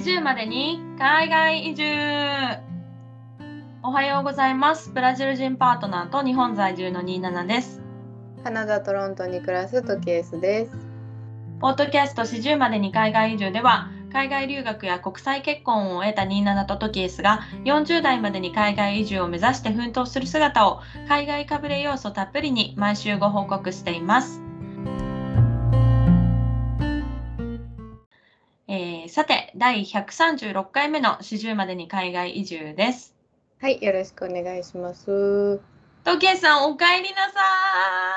[0.00, 1.84] 40までに海外移住。
[3.82, 4.88] おはようございます。
[4.94, 7.82] ブラジル人パートナーと日本在住の27です。
[8.42, 10.72] カナダ・トロントに暮らすトキエスです。
[11.60, 24.40] ポッドキャスト40までに海外移住では海外留学や国際結婚を得た27とトキエスが40代までに海外移住を目指して奮闘する姿を海外かぶれ要素たっぷりに毎週ご報告しています
[28.72, 33.16] えー、さて、第136回目の40までに海外移住です。
[33.60, 35.60] はい、よろしくお願いします。
[36.04, 37.40] トケさん、お帰りなさ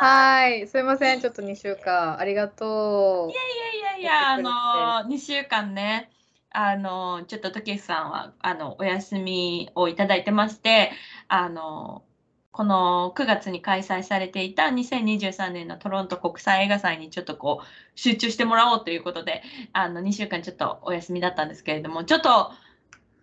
[0.05, 3.31] はい、すいません、ちょっと2週間、ありがとう。
[3.31, 6.11] いやいやいやいや、あの、2週間ね、
[6.51, 10.91] あの、ちょっとトケさんは、あの、お休みをいただいてまして、
[11.29, 12.03] あの、
[12.53, 19.41] この9月に開催されていた2023年のトロント国際映画祭にちょっとこう集中してもらおうということで
[19.73, 22.51] あの2週間ちょっとお休みだったんですけれどもちょっと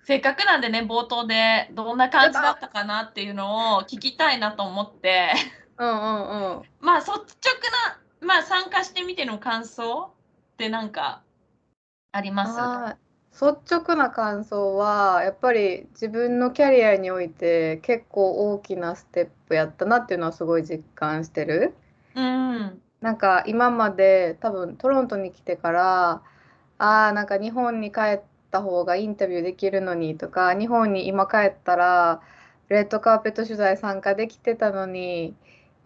[0.03, 5.33] せっかくなんでね冒頭でどんな感じだったかなっていうのを聞きたいなと思って。
[5.79, 6.63] うんうんうん。
[6.81, 10.13] まあ率直な、まあ、参加してみての感想
[10.55, 11.23] って何か
[12.11, 12.47] ありま
[12.97, 13.10] す？
[13.41, 21.75] 率直な感想はやっぱり自分のキャリアにおいて結構大きなステップやったなっていうのはすごい実感してる。
[22.15, 26.23] うん、なんか今まで多分トロントに来てから
[26.79, 32.21] あーなんか日本に帰った方がインタビューできるのにとか日本に今帰ったら
[32.69, 35.35] レッドカーペット取材参加できてたのに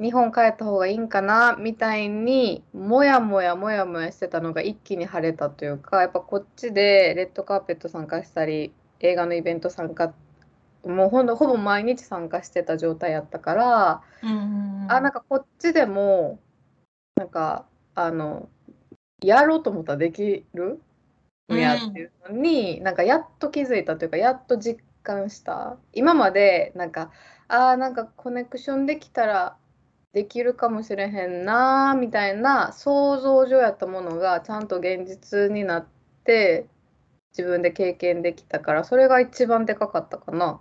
[0.00, 10.12] 日本帰った方がいいんかなみたいにもやもやもやもやしてたのが一気に晴れたというかやっぱこっちでレッドカーペット参加したり映画のイベント参加
[10.84, 16.38] もうほんほぼ毎日参加してた状態やったから、うんあなんかこっちでも
[17.16, 17.64] なんか
[17.94, 18.48] あの
[19.22, 20.80] やろうと思ったらできる
[21.48, 21.56] ん。
[21.56, 25.76] やっていうのに、うん、なんかやっと気づいたというかやっと実感した。
[25.92, 27.10] 今までなんか
[27.48, 29.56] あなんかコネクションできたら
[30.14, 35.86] できるかもしれへんなみたいな想像上やったものがちゃんと現実になっ
[36.24, 36.66] て
[37.36, 40.60] 自分で経験できたからそれが一番でかかったかな。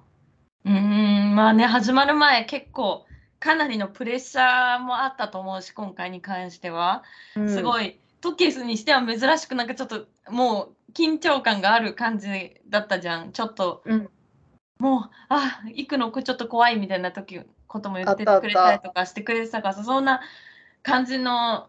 [0.65, 3.05] うんまあね始まる前結構
[3.39, 7.03] かなりのプレッシャーもあったと思うし今回に関しては、
[7.35, 12.27] うん、すごいトキスにしては珍しくなんかちょっともう緊張感がある感じ
[12.69, 13.33] だったじゃん。
[13.33, 14.09] ちょっと、うん、
[14.79, 17.39] もうあ行くのちょっと怖いみたいな時
[17.73, 20.21] ことも言ってくれたりとかしてくれてたからそんな
[20.83, 21.67] 感じの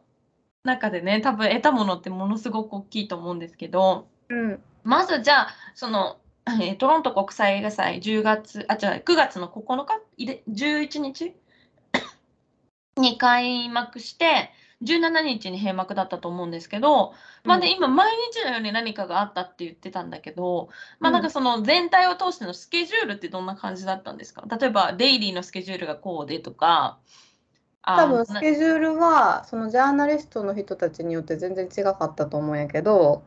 [0.62, 6.18] 中でね多分得たものってものすごく大きいと思うんですけど、うん、まずじゃあその、
[6.60, 11.34] えトロント国際映画祭10月あ違う9月の9日？11日？
[12.96, 14.52] に開幕して
[14.82, 17.14] 17日に閉幕だったと思うんですけど、
[17.44, 20.68] まあね、今毎日のように何かがあったって言ってたんだけど、
[21.00, 24.44] まあなんかその全体を通してのスケジュールってどんな感じだったんですか？
[24.58, 26.98] 例えばデイリーのスケジュールがこうでとか。
[27.86, 33.22] 多分スケジュールはそのジャーナリストの人たちによって全然違かったと思うんやけど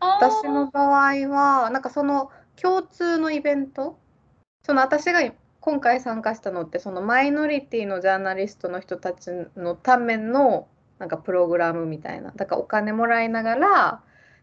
[0.00, 3.96] 私の場合はなんかその共通のイベント？
[4.66, 5.20] その私が
[5.60, 10.66] 今回参加したのってそのマイノリティのジャーナリストの人たちのための
[11.02, 12.30] なんかプログラムみたいな。
[12.30, 14.00] だからお金もらいながら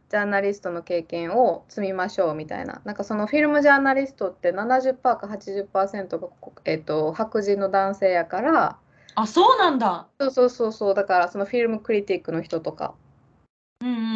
[0.10, 2.82] ジャーナリストの経験を積みましょうみたいな。
[2.84, 6.28] なんかそのフィルムジャーナリストって70%か80%が、
[6.66, 8.78] えーと、白人の男性やから。
[9.16, 10.08] あそうなんだ。
[10.20, 10.94] そうそうそうそう。
[10.96, 12.94] だからそのフィルムクリティックの人とか、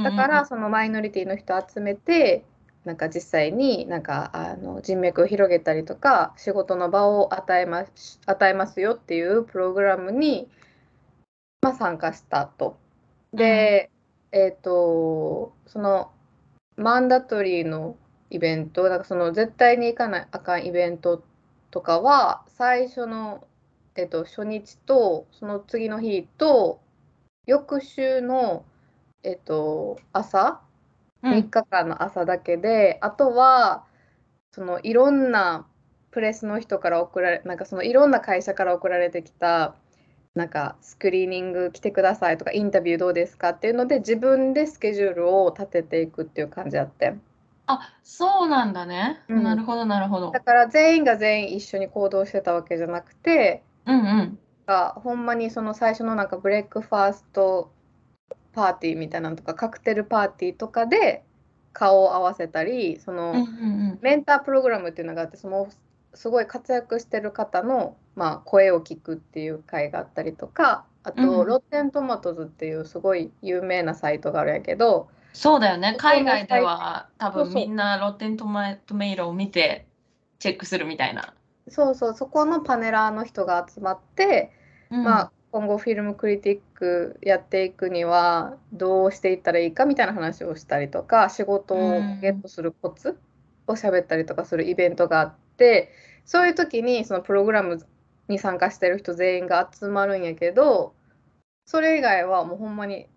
[0.04, 2.44] だからそのマイノリティの人集めて
[2.84, 10.50] なんか実際になんかあの人脈を広げたりとか仕事の場を与えます与えますよっていうプログラムに
[11.63, 12.78] まあ、参加したと。
[13.34, 13.90] で、
[14.31, 16.12] うん、えっ、ー、とその
[16.75, 17.96] マンダトリーの
[18.29, 21.24] イベントだからその絶対に行かないあかんイベント
[21.72, 23.47] とかは最初の、
[23.96, 26.81] えーと、初日とその次の日と
[27.45, 28.66] 翌週の、
[29.24, 30.62] えーと、朝
[31.24, 33.86] 3日間の朝だけで、うん、あとは
[34.51, 35.66] そのいろんな
[36.12, 39.75] プレスの人から送られなんかそのいろんな会社から送られてきた
[40.35, 47.15] なんかスクリーニング来てくださいとかインタビューどうですかっていうので自分でスケジュールを立てていくっていう感じあって。
[47.65, 50.31] あそうなんだね、うん、なるほどなるほど。
[50.31, 57.71] だから全員が全員一緒に行動してたわけじゃなくて、うんうん、がほんまにその最初のなんかブレックファースト
[58.53, 61.24] パーティーみたいなのとかカクテルパーティーとかで
[61.74, 63.33] 顔を合わせたりその、
[64.01, 65.68] メンタープログラムっていうのがあってその
[66.13, 75.95] すごい活躍してる方の、まあ、声を聞くっていう会があったりとかあと、うん、 Rotten Tomatoes っていうすごい有名なサイトがあるんやけどそうだよね。
[75.98, 79.88] 海外では多分みんな Rotten Tomato メイロを見て
[80.39, 81.33] チェックするみたいな。
[81.69, 84.51] そうそう、そこのパネラーの人が集まって、
[84.92, 93.19] うん、まあ今後フィルムクリティックやっていくにはどうしていったらいいかみたいな話をしたりとか仕事をゲットするコツ
[93.68, 95.92] を喋ったりとかするイベントがあって
[96.26, 97.86] そういう時にそのプログラム
[98.28, 100.94] に参加してる人全員が集まるんやけど
[101.66, 103.08] それ以外はもうほんまに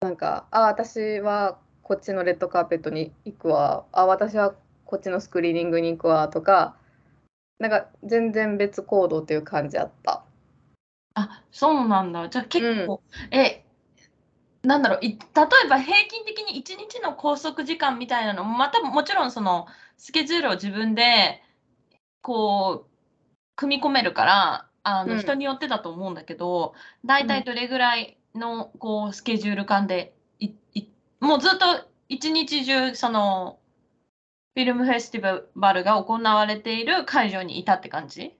[0.00, 4.54] なんかあ私はこっちのレッドカーペットに行くわあ私は
[4.84, 6.76] こっちのスクリーニングに行くわとか
[7.58, 10.24] なんか全然別行動っていう感じあった。
[11.14, 12.28] あ、そうなんだ。
[12.28, 13.00] じゃあ結構、
[13.30, 13.64] え、
[14.62, 21.42] なんだろう、い例えば平均的に1日の拘束時間みたいなのも、またもちろんそのスケジュールを自分で
[22.24, 22.90] こう
[23.54, 26.74] 組み込めるから、あの、人によってだと思うんだけど、
[27.04, 30.88] 大体どれぐらいのこうスケジュール感で、いい
[31.20, 31.66] もうずっと
[32.08, 33.58] 一日中その
[34.54, 38.34] フィルムフェスティバルが行われている会場にいたって感じ？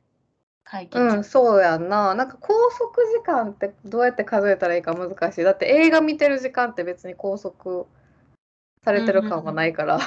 [0.64, 2.14] 会議うん、そうやんな。
[2.14, 5.44] なんか拘束時間ってどうやって数えたらいいか難しい。
[5.44, 7.84] だって映画見てる時間って別に拘束
[8.82, 10.00] されてる感はないから。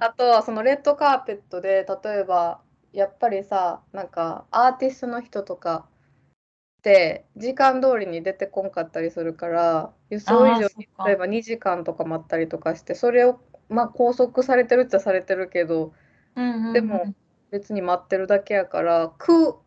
[0.00, 2.60] あとはそのレッドカーペットで例えば
[2.92, 5.86] やっぱりさなんかアーティストの人とか
[6.78, 15.92] って時間通りに出てこんかったりするから予想以上に例えば2時間とか待ったりとかしてそれをまあ拘束されてるっちゃされてるけど、
[16.72, 17.12] でも
[17.50, 19.58] 別に待ってるだけやから苦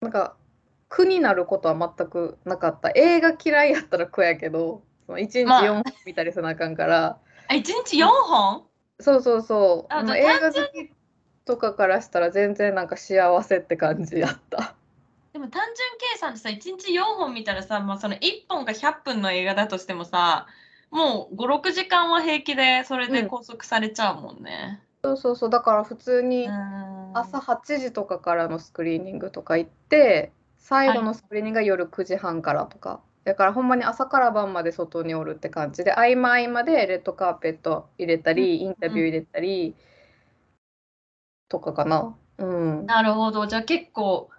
[0.00, 0.36] なんか
[0.88, 2.90] 苦になることは全くなかった。
[2.96, 7.18] 映画嫌いやったら苦やけどその1日4本見たりせなあかんから、まあ、
[7.48, 8.64] 1日4本？
[9.00, 9.92] そうそうそう。
[9.92, 10.90] あの映画好き
[11.44, 14.74] とかからしたら全然なんか幸せって感じやった。
[15.32, 20.46] でも単純計算でさ1日4本見たらさ、まあ、その1本が100分の映画だとしてもさ
[20.90, 25.50] もう56時間は平気でそれで拘束されちゃうもんね、うん、そうそうそう。
[25.50, 26.48] だから普通に
[27.14, 39.76] 朝8時とかからのスクリーニングとか行って最後のスクリーニングが夜9時半からとか、はい、だからほんまに朝から晩まで外におるって感じで合間合間でレッドカーペット入れたり、インタビュー入れたり
[41.48, 42.16] とかかな。
[42.38, 44.30] うん、なるほどじゃあ結構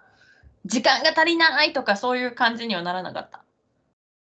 [0.64, 3.44] 時間が足りないとかそういう感じにはならなかった？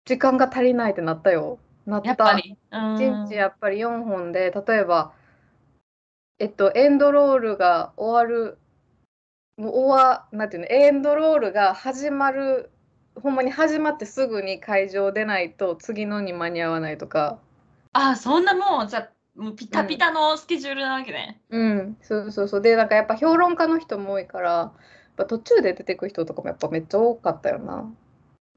[0.04, 1.58] 時間が足りないってなったよ。
[1.84, 2.08] なった。
[2.08, 2.56] やっぱり。
[2.70, 5.12] 1日やっぱり4本で例えば
[6.40, 8.58] えっと、エンドロールが終わる、
[9.56, 12.70] もう終わ、なんていうの、エンドロールが始まる、
[13.20, 17.38] ほんまに始まってすぐに会場出ないと次のに間に合わないとか。
[17.92, 21.40] ああ、そんなもう、じゃもうピタピタのスケジュールなわけね。
[21.50, 22.60] うん、うん、そうそうそう。
[22.62, 24.72] で、なんかやっぱ評論家の人も多いから、やっ
[25.16, 27.92] ぱ途中で出てく人とかもやっぱめっちゃ多かったよな。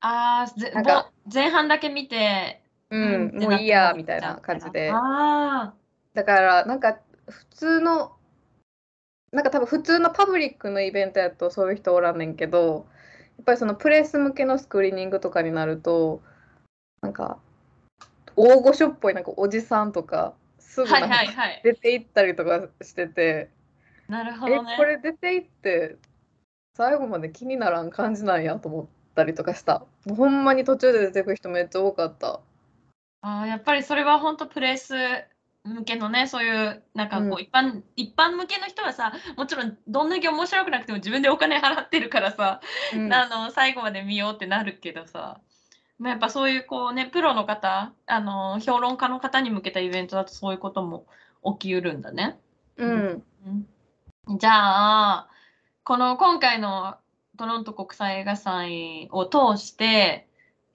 [0.02, 4.92] ああ、なんか前半だけ見て、うん、もういいやみたいな感じで。
[4.92, 5.74] ああ。
[6.14, 8.14] だからなんか普通の
[9.32, 12.97] なんか多分普通のパブリックのイベントやとそういう人おらんねんけどや
[13.42, 16.22] っぱりそのプレス向けのスクリーニングとかになると
[17.02, 17.38] なんか
[18.36, 21.18] 大御所っぽいなんかおじさんとかすぐなんか
[21.64, 23.50] 出て行ったりとかしてて、
[24.08, 24.74] なるほどね。
[24.74, 25.96] えこれ出て行って
[26.76, 29.86] 最後まで気にならん感じなんやと思ったりとかした。
[30.08, 32.42] ほんまに途中で出てくる人めっちゃ多かった。
[33.22, 34.94] あやっぱりそれは本当プレス
[35.68, 42.62] 向けのねそういうなんかこう、うん、一般一般向けの人はさもちろんどんだけ面白くなくても自分でお金払ってるからさ、
[42.96, 45.40] うん、あの最後まで見ようってなるけどさ
[46.04, 51.06] やっぱそういうこうねプロの方あの評論家の方に向けたイベントだとそういうことも
[51.44, 52.38] 起きうるんだね。
[52.78, 53.24] うん、
[54.38, 55.28] じゃあ
[55.84, 56.98] この今回の
[57.38, 60.27] トロント国際映画祭を通して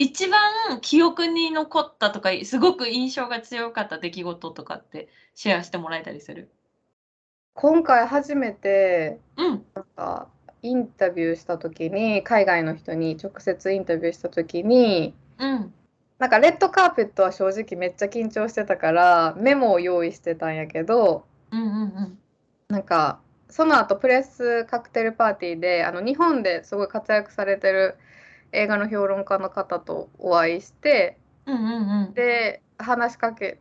[0.03, 6.51] 一番記憶に残ったとかすごく印象が強かった出来事とかってシェアしてもらえたりする？
[7.55, 10.29] 今回初めて、うん、なんか
[10.63, 15.73] インタビューした時に海外の人に直接インタビューした時に、うん、
[16.19, 22.19] なんかレッドカーペットは正直めっちゃ緊張してたからメモを用意してたんやけど、うんうんうん、
[22.69, 27.97] なんかその後プレスカクテルパーティーであの日本ですごい活躍されてる
[28.53, 33.59] 映画の評論家の方とお会いして、うんうんうん、で話しかけ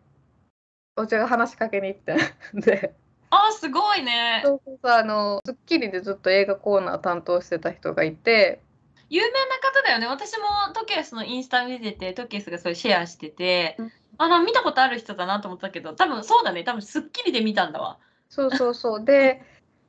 [0.96, 2.16] お茶が話しかけに行って
[2.54, 2.94] で。
[3.30, 4.42] あすごいね。
[4.44, 8.62] そうそうあの『スッキリ』でずっと映画コーナー担当してた人がいて。
[9.10, 10.08] 有名な方だよね。
[10.08, 16.66] 私もトケースのインスタ見ててトケースがそれシェアしてて、うん、あの見たことある人だなと思ったけど多分そうだね。
[16.66, 18.00] 多分『スッキリ』で見たんだわ。
[18.30, 19.06] そうそうそう。
[19.06, 19.42] で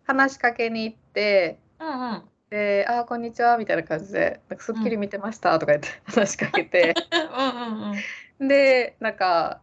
[0.06, 1.58] 話しかけに行って。
[1.80, 6.94] うんうんで「あこんにちは」みたいな感じで「なんかスッキリ見てました」とか言って 話しかけて。
[7.10, 7.92] うんうん
[8.40, 8.48] うん。
[8.48, 9.62] でなんか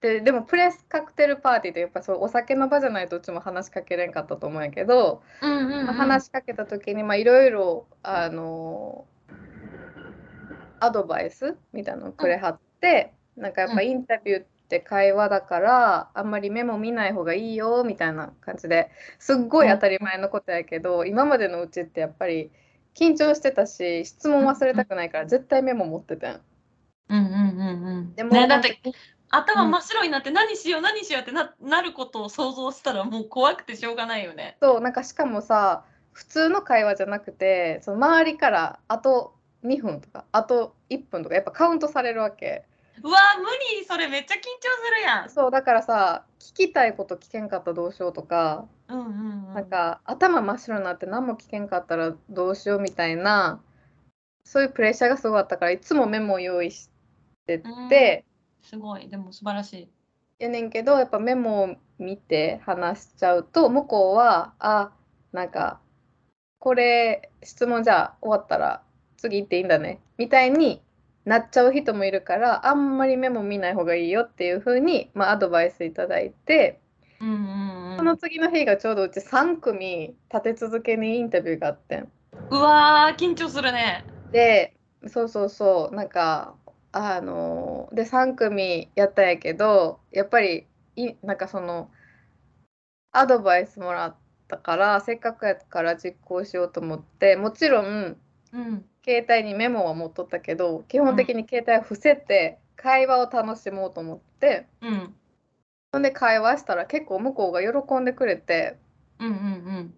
[0.00, 5.86] ででもプレスカクテルパーティーってやっぱそうお酒の場じゃないとうちも話しかけれんかったと思うんやけど、うんうんうん。
[5.86, 9.06] まあ話しかけた時にまあいろいろあの
[10.80, 22.52] アドバイスみたいなのくれはって、なんかやっぱインタビューって会話だから、あんまりメモ見ない方がいいよみたいな感じですっごい当たり前のことやけど、今までのうちってやっぱり
[22.94, 26.40] 緊張してたし質問忘れたくないから絶対メモ持ってたん。
[27.08, 28.92] うんうんうんうんでも、ねだって本
[29.32, 34.56] 頭真っ白になって何しよう何しようってななることを想像したらもう怖くてしょうがないよね。
[34.60, 39.34] 当そうなんかしかもさ普通の会話じゃなくてその周りからあと
[39.64, 42.64] 2分とかあと1分とかやっぱカウントされるわけ。
[43.02, 43.46] うわ無
[43.78, 45.30] 理それめっちゃ緊張するやん。
[45.30, 49.54] そうだからさ聞きたいこと聞けんかったらどうしようとか、うんうんうん。
[49.54, 53.60] なんか頭真っ白になって何も聞けんかったらどうしようみたいな
[54.44, 56.90] そういうプレッシャーがすごかったからいつもメモを用意し
[57.46, 58.24] てて、
[58.62, 59.88] すごいでも素晴らしい。
[60.40, 64.90] やねんけどやっぱメモを見て話しちゃうと向こうはあ
[65.32, 65.80] なんか
[66.58, 68.82] これ質問じゃあ終わったら
[69.18, 70.82] 次行っていいんだねみたいに
[71.24, 76.80] なっちゃう人もいるからあんまりメモ見ない方がいいよっていう風にまあアドバイスいただいて。
[77.20, 77.96] うんうんうん。
[77.98, 82.10] その次の日がちょうどうち3組立て続けにインタビューがあってん。
[82.50, 84.04] うわー緊張するね。
[84.32, 84.74] で、
[85.06, 86.54] そうそうそう、なんか、
[86.92, 91.90] あので、3組やったんやけど、やっぱり、いなんかその、
[93.12, 94.16] アドバイスもらっ
[94.48, 98.16] たから、せっかくやから実行しようと思って、もちろん、
[98.52, 98.84] うん。
[99.04, 105.14] 携帯にメモは持っとったけど、基本的に携帯を伏せて、会話を楽しもうと思って、うん。
[105.92, 108.76] ほんで会話したら結構向こうが喜んでくれて、
[109.18, 109.34] うんうんう
[109.80, 109.94] ん。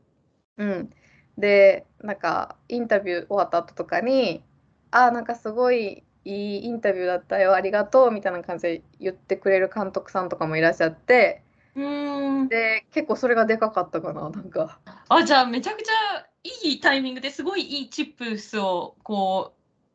[0.59, 0.91] うん、
[1.39, 4.43] でなんかインタビュー終わった後とかに
[4.91, 11.43] 「あーなんかすごいいいインタビューだったよありがとう」みたいな感じで言ってくれる監督さんとかもいらっしゃって
[11.75, 12.49] うーん。
[12.49, 14.79] で結構それがでかかったかななんか。
[15.09, 19.53] あじゃあめちゃくちゃいいタイミングですごいいいチップスをこ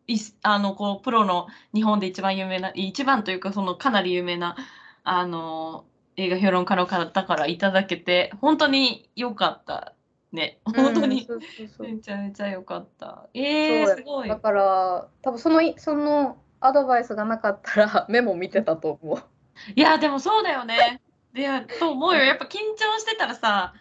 [0.07, 4.55] ういあのこうプロの日本で一番有名な一番というかそのかなり有名な
[5.03, 5.85] あの
[6.15, 9.93] 映画評論家の方からいただけて本当に良かった。
[10.33, 11.25] ね本当に、
[11.79, 13.29] めちゃめちゃ良かった。
[13.33, 14.27] えー、すごい。
[14.27, 19.23] だから多分そのいそのアドバイスがなかったらメモ見てたと思う。
[19.75, 21.01] いやでもそうだよね。
[21.33, 22.23] でやと思うよ。
[22.23, 23.73] やっぱ緊張してたらさ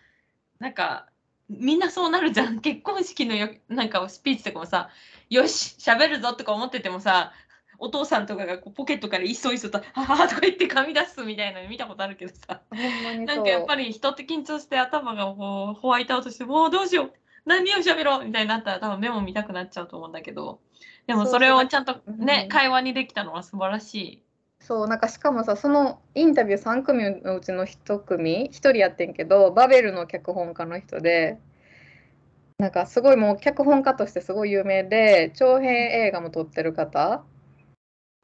[0.61, 0.73] なん。
[0.73, 1.09] か
[1.49, 2.61] みんなそうなるじゃん。
[2.61, 4.91] 結婚式のよなんかスピーチとかもさ
[5.31, 7.33] よし喋るぞとか思っててもさ
[7.79, 12.61] お父さんとかがこうポケットからいっそいっそと「ははは」とか言って噛み出すみたいなの見たことあるけどさ。
[13.27, 17.13] なんかやっぱり人って緊張して頭がこうホワイトアウトしてもうどうしよう。
[17.45, 20.61] 何を喋ろうみたいになったら多分メモ見たくなっちゃうと思うんだけど。
[21.07, 22.25] でもそれをちゃんとうん。
[22.25, 24.26] ね会話にできたのは素晴らしい。
[24.67, 31.39] そうなんかしかもさそのインタビュー3組のうちの1組1人やってんけどバベルの脚本家の人で
[32.59, 37.23] なんかすごいもう脚本家としてすごい有名で長編映画も撮ってる方。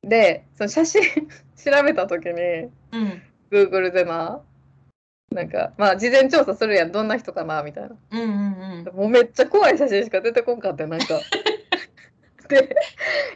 [0.02, 1.02] でその写真
[1.54, 3.22] 調べた時にうん、
[3.52, 4.40] Google でな
[5.30, 6.90] なんかまあ事前調査するやん。
[6.90, 7.96] どんな人かなみたいな。
[8.10, 8.96] うんうんうん。
[8.96, 11.20] もうめっちゃ怖い写真しか出てこんかってなんか。
[12.48, 12.74] で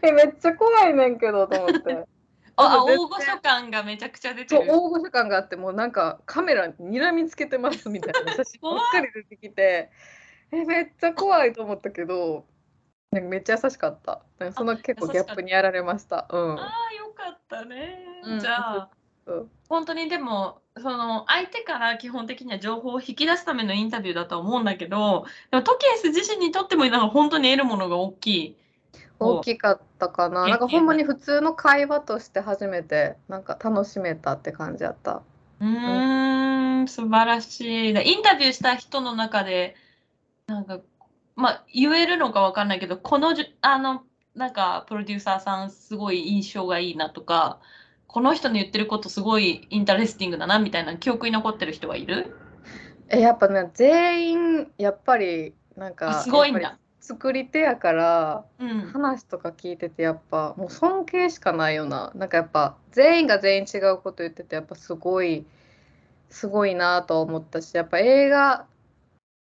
[0.02, 2.15] えめっちゃ怖いねんけどと思って。
[2.56, 4.72] あ、大御所感がめちゃくちゃ出てる。
[4.72, 8.32] 大御所感があってもうなんかカメラに睨みつけてますみたいな。
[8.34, 9.90] 写真ばっかり出てきて
[10.52, 12.46] えめっちゃ怖いと思ったけど
[13.10, 14.22] なんかめっちゃ優しかった。
[14.38, 16.26] なんかその結構ギャップにやられました。
[16.30, 16.58] うん。
[16.58, 18.04] ああ、よかったね。
[18.24, 18.40] うん。
[18.40, 18.90] じゃあ、
[19.26, 19.50] うん。
[19.68, 28.56] 本当にでも、その相手から基本的には情報を引き出すためのインタビューだとは思うんだけど、でもトケース自身にとってもなんか本当に得るものが大きい。
[29.18, 30.48] 大きかったかな。
[30.48, 35.22] なんかほんまに普通の会話として初めてなんか楽しめたって感じやった。
[35.60, 37.92] うーん、素晴らしい。
[37.92, 39.74] でインタビューした人の中で、
[40.46, 40.80] なんか、
[41.34, 44.04] まあ、言えるのかわかんないけど、このじゅ、あの、
[44.34, 47.60] なんか、プロデューサーさん、すごい印象がいいなとか、
[48.06, 52.34] この人の言ってることすごい interesting だなみたいな記憶に残ってる人はいる？
[53.08, 58.80] えやっぱね全員やっぱりなんかあすごいんだ作り手やからうん。
[58.90, 65.46] 話とか聞いててやっぱもう尊敬しかないよななんかやっぱ全員が全員違うこと言っててやっぱすごい
[66.30, 68.66] すごいなと思ったしやっぱ映画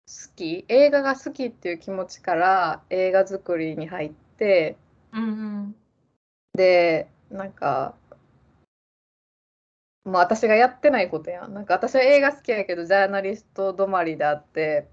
[0.09, 4.76] 好き映画が好きっていう気持ちから映画作りに入って
[5.12, 5.75] うんうん。
[6.54, 7.95] でなんか
[10.04, 14.88] まあ私がやってないことやんなんか私は映画好きやけどジャーナリスト止まりであって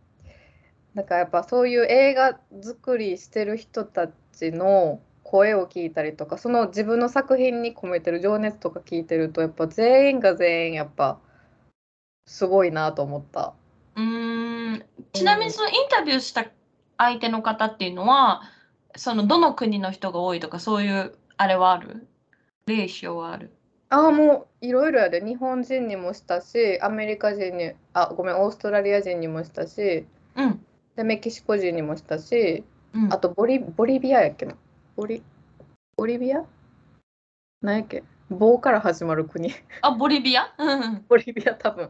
[0.96, 11.20] だからやっぱそういう映画作りしてる人たちの声を聞いたりとかその自分の作品に込めてる情熱とか聞いてるとやっぱ全員が全員やっぱ
[12.26, 13.54] すごいなと思った。
[13.96, 14.84] うん。
[15.14, 16.46] ちなみにそのインタビューした
[16.98, 18.42] 相手の方っていうのは
[18.96, 22.08] そのどの国の人が多いとかそういうあれはある？
[22.66, 23.52] レーションはある？
[23.90, 25.24] ああもういろいろやで。
[25.24, 30.06] 日本人にもしたしアメリカ人にあごめんオーストラリア人にもしたし、
[30.36, 30.66] うん、
[31.00, 34.56] でメキシコ人にもしたし、うん、あとボリボリビアやっけな？
[34.98, 35.24] ボリ
[35.96, 36.44] ボリビア？
[37.62, 38.04] 何やっけ？
[38.30, 39.54] 棒から始まる国。
[39.82, 40.54] あボリビア？
[41.08, 41.88] ボリビア多分、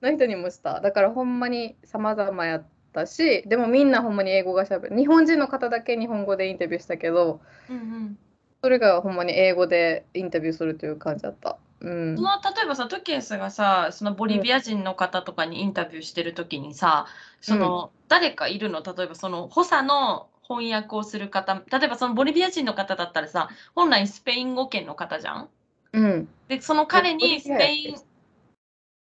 [0.00, 0.80] の人にもした。
[0.80, 4.96] だからほんまに様々やったしでもみんなほんまに英語がしゃべる。
[4.96, 8.18] 日本人の方だけ日本語でインタビューしたけど、うんうん、
[8.62, 11.58] それがほんまに英語でインタビューするという感じだった。
[11.82, 17.06] うん、その例えばさトキエスがさそのボリビア人の方とかにインタビューしてる時にさ、
[17.40, 18.82] その、誰かいるの？
[18.84, 25.48] 例えばその補佐の翻訳をする方例えばそのボリビア人の方だったらさ本来スペイン語圏の方じゃん？
[25.92, 27.96] うん、でその彼にスペイン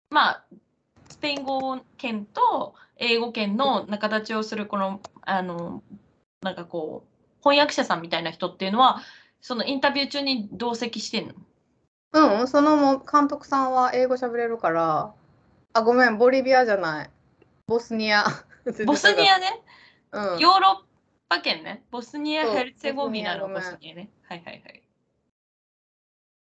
[0.10, 0.46] まあ
[1.10, 5.84] スペイン語圏と英語圏の仲立ちをするこのあの
[6.42, 9.02] なんかこう翻訳者さんみたいな人っていうのは
[9.42, 11.34] そのインタビュー中に同席してんの？
[12.14, 15.14] うん、そのも監督さんは英語喋れるから、
[15.74, 17.10] あ、ごめん、ボリビアじゃない。
[17.68, 18.24] ボスニア。
[18.86, 19.62] ボスニアね。
[20.12, 20.86] うん、ヨーロッ
[21.28, 21.84] パ圏ね。
[21.90, 24.10] ボスニア・ヘルツェゴビナのボスニアね。
[24.30, 24.84] はいはいはい。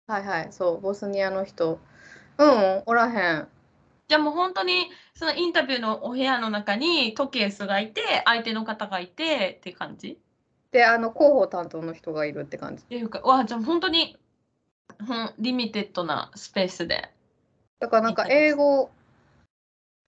[0.08, 1.80] はいはい、そう、ボスニアの人。
[2.40, 3.48] うん、おらへん。
[4.08, 10.18] じゃあもう本当にそのインタビューのお部屋の中にトケースがいて相手の方がいてって感じ？
[10.72, 12.82] であの広報担当の人がいるって感じ。
[12.82, 14.19] っていうかわじゃあ本当に、うん、
[15.38, 17.10] リミテッドなスペースで。
[17.80, 18.90] だからなんか英語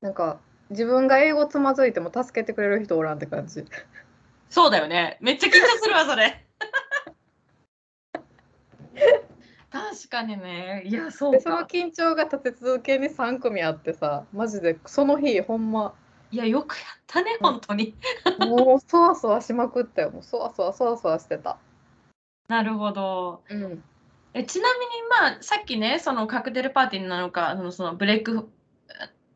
[0.02, 3.66] なんか自分が英語つまずいても助けてくれる人おらんって感じ。
[4.50, 5.18] そうだよね。
[5.22, 6.46] めっちゃ緊張するわそれ。
[9.72, 10.84] 確かにね。
[10.86, 15.94] いや、そうその緊張が立て続けに3組あってさ、マジでその日、ほんま。
[16.32, 17.96] いや、よくやったね、本当に。
[18.38, 20.12] もう、そわそわしまくったよ。
[20.12, 21.58] もう、そわそわそわそわしてた。
[22.50, 23.44] なるほど。
[23.50, 23.84] うん、
[24.34, 28.50] えちなみに、まあ、さっきね、そのカクテルパーティーなのか、そのそのブレイクフ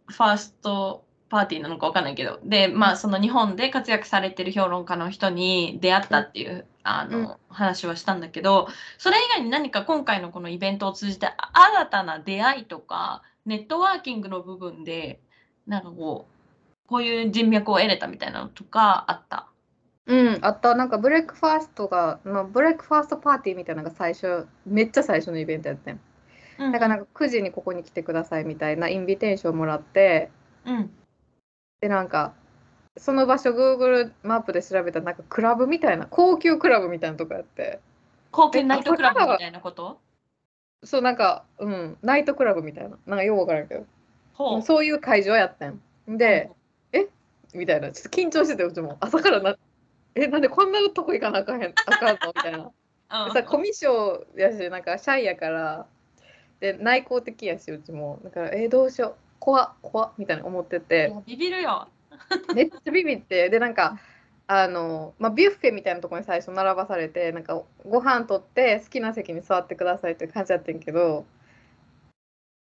[0.08, 8.67] ァーストパーティーなのかわかんないけど、で、まあ、その日本で活躍されてる評論家の人に出会ったっていうあの、うん、話はしたんだけど
[8.99, 15.19] それ以外に何か今回のこのイベントを通じて新たな出会いとかネットワーキングの部分で
[15.65, 19.49] なんかこうこういう人脈を得れたみたいなのとかあった？
[20.07, 25.99] うんあったなんかブレイクファーストが、まあ、ブレイクファーストパーティーみたいなのが最初めっちゃ最初のイベントやってん、
[26.59, 30.29] うん、だからなんか9時にここに来てくださいみたいなインビテーションもらって、
[30.65, 30.91] うん、
[31.81, 32.33] でなんか
[32.97, 37.79] その場所 Google マップで調べたらなんかクラブみたいな高級クラブみたいなとこやって。
[38.31, 39.99] 高級ナイトクラブみたいなこと？
[40.83, 42.97] そうなんかうんナイトクラブみたいな。
[43.05, 44.61] なんかよう分からんけど。
[44.61, 45.81] そういう会場やったん。
[46.07, 46.51] で、
[46.93, 47.07] うん、え？
[47.53, 47.91] みたいな。
[47.91, 48.95] ちょっと緊張しててうちも。
[49.01, 49.57] 朝からな
[50.15, 52.34] えなんでこんなとこ行かなあかんへんあかんの？
[52.36, 52.71] みたいな。
[53.34, 55.86] さコミッションやしなんかシャイやから。
[56.62, 58.19] で内向的やしうちも。
[58.23, 59.15] だからえー、どうしよう。
[59.39, 61.13] 怖怖みたいな思ってて。
[61.25, 61.89] ビビるよ。
[62.56, 63.49] めっちゃビビって。
[63.49, 63.99] でなんか
[64.47, 71.25] あの、まあ、ビュッフェみたいなところに最初並ばされてなんかご飯取って好きな席に座ってくださいって感じやってんけど。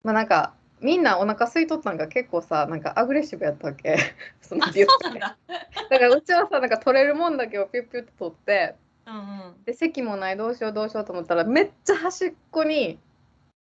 [0.03, 3.97] まあなんかみんなお腹空いとったんが結構さなんかアグレッシブやったわけ。
[4.41, 5.37] そのビュッフェだ。
[5.89, 9.19] からうちはさなんか取れるもんだけをピュッピュッて取って、うんう
[9.51, 12.99] ん、で席もないどうしようどうしようと思ったらめっちゃ端っこに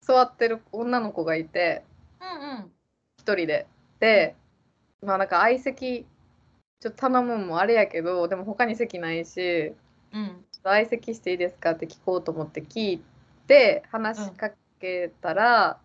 [0.02, 1.84] 座ってる女の子がいて、
[2.20, 2.72] うんうん、
[3.18, 3.68] 一人で。
[4.00, 4.36] で
[5.02, 6.06] まあなんか相席
[6.80, 9.74] ちょっと頼むもあれやけどでも他に席ないし、
[10.13, 13.02] うん、相席していいですかって聞こうと思って聞い
[13.48, 15.76] て話しかけたら、うん、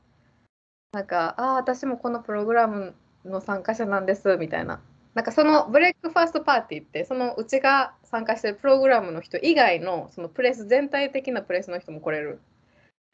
[0.92, 4.80] なんか「ああ私もこのプログラムの参加者なんです」みたいな。
[5.12, 12.40] なんかそのブレイクファーストパーティーってそのうちが参加してるプログラムの人以外のそのプレス全体的なプレスの人も来れる、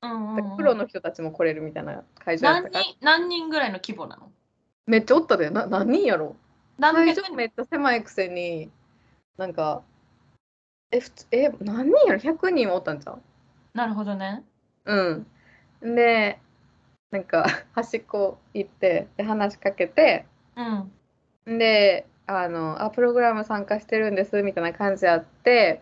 [0.02, 2.84] うんうんうん、プロの人たちも来れるみたいな会場やったから。
[3.00, 4.30] 何人ぐらいの規模なの？
[4.86, 5.48] めっちゃおったで。
[5.48, 6.36] な何人やろ？
[6.78, 8.70] 会場めっちゃ狭いくせに
[9.38, 9.82] なんか
[10.90, 13.22] えふつえ何人やろ？100人おったんちゃう？
[13.72, 14.44] なるほどね。
[14.84, 15.26] うん。
[15.80, 16.38] で
[17.16, 20.26] なんか端っこ行ってで話しかけて、
[21.46, 25.80] うん、であのあプログラム参加してるんですみたいな感じあって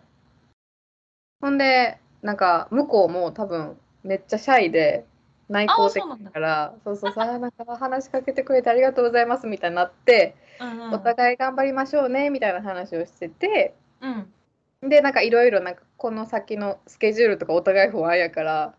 [1.40, 5.06] ほんでなんか向こうも多分めっちゃシャイで
[5.48, 18.74] 内向的だからそうそうさなんか話しかけてくれてありがとうございますみたいになって、うんうん、お互い頑張りましょうねみたいな話をしてて、うん、でなんかいろいろなんかこの先のスケジュールとかお互い不安やから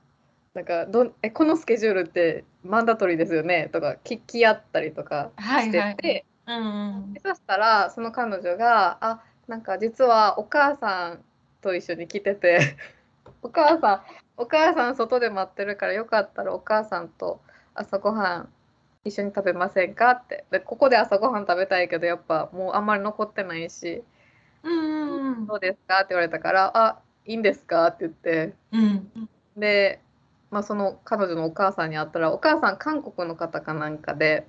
[0.55, 3.69] なんかどえこのスケジュールってマンダトリーですよね？
[3.73, 5.95] とか聞き合ったりとかしてて、はい。
[5.97, 11.25] はいうんうん、そしたらその彼女があなんか実はお母さん
[11.61, 12.77] と一緒に来てて。
[13.43, 14.01] お母さん
[14.37, 17.41] お母さん外で待ってるからよかったらお母さんと
[17.75, 18.49] 朝ごはん
[19.05, 20.45] 一緒に食べませんかって。
[20.51, 24.03] でここで朝ごはん食べたいけどやっぱもうあんまり残ってないし
[24.63, 24.69] 「う
[25.43, 25.47] ん。
[25.47, 30.01] どうですか?」って言われたから「あいいんですか?」って言って、うん、で、
[30.51, 34.47] まあ、その彼女のお母さんに会ったらお母さん韓国の方かなんかで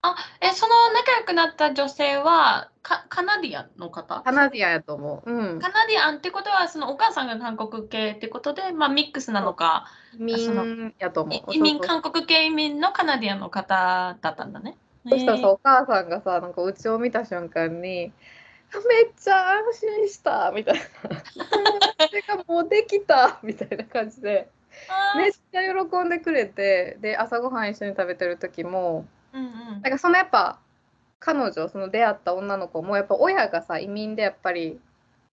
[0.00, 4.22] あ、え、その仲良くなった女性は、カカナディアンの方？
[4.22, 5.30] カナディアンやと思う。
[5.30, 5.58] うん。
[5.58, 9.86] カナディアンってことは、そのお母さんが韓国系ってことで、まあ、ミックスなのか、
[10.16, 11.54] 移民やと思う。
[11.54, 14.76] 移民、韓国系移民のカナディアンの方だったんだね。
[15.08, 18.12] そしたらさ、お母さんがさ、なんかうちを見た瞬間に、めっ
[19.16, 20.80] ちゃ安心したみたいな。
[22.08, 24.48] てかもうできたみたいな感じで、
[25.16, 30.58] めっちゃ喜んでくれて、で、朝ごはん一緒に食べてる時も、うんうん、だからそのやっぱ
[31.20, 34.80] 彼女その出会った女の子もやっぱ親がさ移民でやっぱり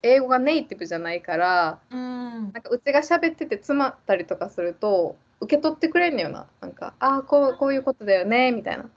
[0.03, 6.47] 英語がネイティブじゃないから、うん、なんかうちが喋ってて詰まったりとかすると受け取ってくれんのよな。
[6.61, 8.89] なんかああこうこういうことだよねみたいな。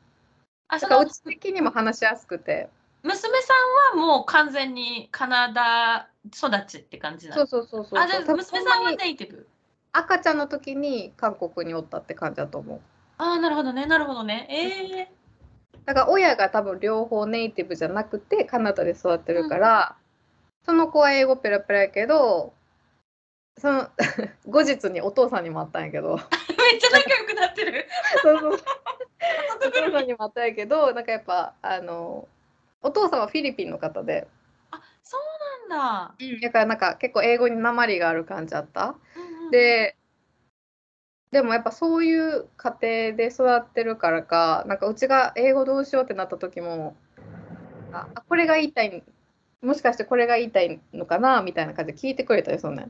[0.69, 2.69] あだからうち的にも話しやすくて。
[3.03, 3.53] 娘さ
[3.93, 9.47] んはもう完全にカナダ育ちって感じなのそうそうそうそうあじゃあ娘さんはネイティブ
[9.97, 12.79] 赤ちゃんの時に韓国におったって感じだと思う。
[13.17, 14.47] ああ、なるほどね、なるほどね。
[14.49, 15.11] ええ
[15.85, 19.95] だから親が多分両方ネイティブじゃなくてカナダで育ってるから、
[20.65, 22.53] その子は英語ペラペラやけど
[23.57, 23.89] その
[24.45, 26.17] 後日にお父さんにもあったんやけど。
[26.71, 27.87] めっちゃ仲良くなってる。
[28.21, 28.51] そうそう。
[29.65, 32.27] お父さんにもあったんやけどなんかやっぱあの
[32.81, 34.27] お父さんはフィリピンの方で。
[34.71, 35.17] あ、そ
[35.65, 36.15] うなんだ。
[36.19, 36.39] うん。
[36.41, 38.95] だからなんか結構英語に鉛がある感じあった。
[39.15, 39.95] うんうんで
[41.31, 42.77] でもやっぱそういう家
[43.11, 46.95] 庭で育ってるからかなんかうちが英語どうしようってなった時も
[47.91, 49.03] あこれが言いたい
[49.61, 52.87] もしかしてこれが言いたいのかなみたいな感じで聞いてくれたよそんな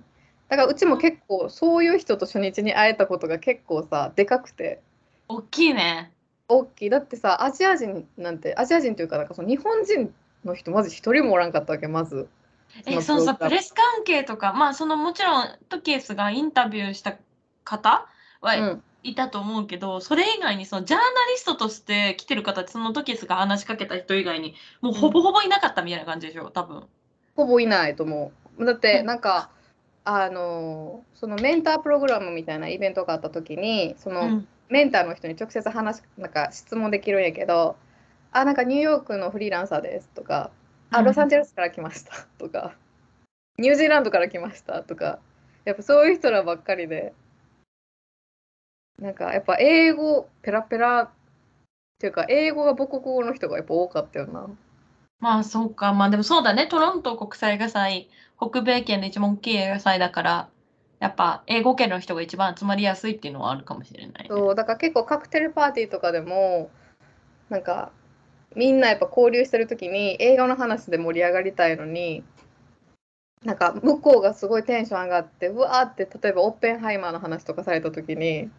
[0.50, 4.82] だからうちも結構そういう人と初日に会えたことが結構さでかくて。
[5.28, 6.12] 大きいね。
[6.48, 6.90] 大きい。
[6.90, 10.14] だってさアジア人なんてアジア人というかなんかその日本人
[10.46, 12.30] の人まず一人もおらんかったわけまず
[12.86, 17.16] えそうさプレス関係とかまあそのもちろんトキエスがインタビューした
[17.64, 18.08] 方
[18.42, 26.52] はいたと思うけど、それ以外にそのジャーナリストとして来てる方その時すが話しかけた人以外にもうほぼほぼいなかったみたいな感じでしょ？
[26.52, 26.84] 多分。
[27.36, 28.66] ほぼいないと思う。
[28.66, 29.50] だってなんか、
[30.04, 37.76] あのそのメンタープログラムみたいなイベントがあった時にその、うん、メンターの人に直接話なんか質問できるんやけど
[38.32, 40.50] 「あなんかニューヨークのフリーランサーです」とか
[40.92, 42.76] 「あロサンゼルスから来ました」とか
[43.58, 45.20] 「ニュージーランドから来ました」とか
[45.66, 47.14] やっぱそういう人らばっかりで
[49.00, 51.10] なんかやっぱ英語ペラペラっ
[52.00, 54.48] ていうか英語が母国語の人がやっぱ多かったよな。
[55.20, 55.94] まあそうか。
[55.94, 56.68] まあでもそうだね。
[56.68, 60.50] トロント国際映画祭北米圏で一番大きい映画祭だから
[61.00, 66.70] やっぱ英語圏の人が一番集まりやすいっていうのはあるかもしれない、ね、そうだから結構カクテルパーティーとかでも
[67.50, 67.92] なんか
[68.56, 72.24] みんなやっぱ交流してる時に映画の話で盛り上がりたいのに
[73.44, 78.50] なんか向こうがすごいテンション上がってうわーって例えばオッペンハイマーの話とかされた時に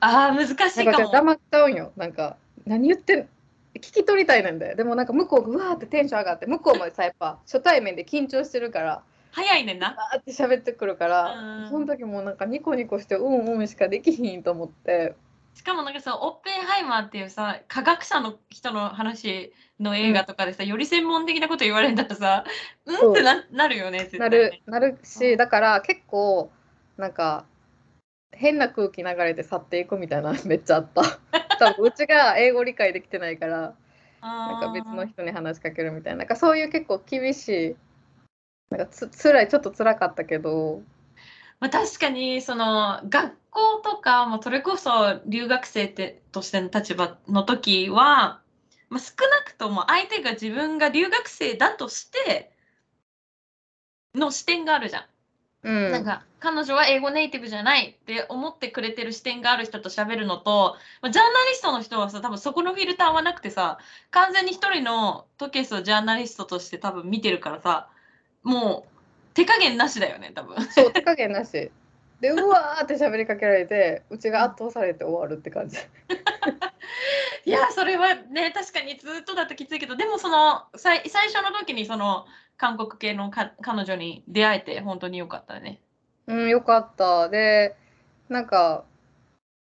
[0.00, 1.10] ああ難しいかも。
[1.10, 1.92] 黙っちゃうんよ。
[1.96, 3.28] なんか何言ってん
[3.76, 9.96] 聞き取りたいなんだよでもなんか向こうがうわーってテンション上がって向こうもさやっぱ初対面で緊張してるから早いねんな。
[10.12, 15.14] あって喋ってくるから、その時もなんかニコニコしてうんうんしかできひんと思って
[15.54, 22.44] しかもなんかさオッペンハイマーっていうさ科学者の人の話の映画とかでさ、うん、より専門的なこと言われたらさ
[22.86, 23.08] う。
[23.08, 26.50] んってななるよねなるなるしだから結構
[26.96, 27.44] なんか
[28.32, 31.02] 変な空気流れて去っていくみたいな めっちゃあった。
[31.58, 33.74] 多分うちが英語理解できてないから
[34.20, 36.20] なんか別の人に話しかけるみたいな。
[36.20, 37.76] なんかそういう結構厳しい
[38.70, 40.82] なんかつ辛いちょっと辛かったけど、
[41.62, 48.40] まあ、確かにその学校とかもそれこそ留学生ってとしての立場の時は、
[48.90, 52.50] まあ、少なくとも相手が自分が留学生だとして
[54.12, 55.04] の視点があるじゃん。
[55.62, 63.78] うん、なんか彼女は英語ネイティブじゃないって思ってくれてる視点がある人と喋るのと、まあ、ジャーナリストの人はさ多分そこのフィルターはなくてさ
[64.10, 67.88] 完全に一人のトケスをジャーナリストとして多分見てるからさ
[68.42, 68.91] もう
[69.34, 70.60] 手加減なしだよね多分。
[70.70, 71.70] そう手加減なし。
[72.20, 75.76] でうわーって喋りかけられてうちが圧倒されて終わるって感じ。
[77.44, 85.80] いやそれはね確かにずっとだときついけどでもその最最初の時にその韓国系のか彼女に出会えて本当によかったね。
[86.28, 87.28] うんよかった。
[87.28, 87.74] で
[88.28, 88.84] なんか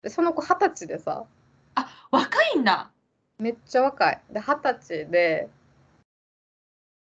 [0.07, 1.25] その子二十歳でさ。
[1.77, 2.91] あ若いんだ。
[3.39, 4.21] めっちゃ若い。
[4.31, 5.49] で二十歳で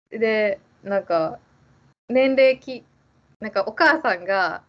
[0.08, 1.38] でなんか
[2.08, 2.84] 年齢き
[3.40, 4.62] なんかお母さんが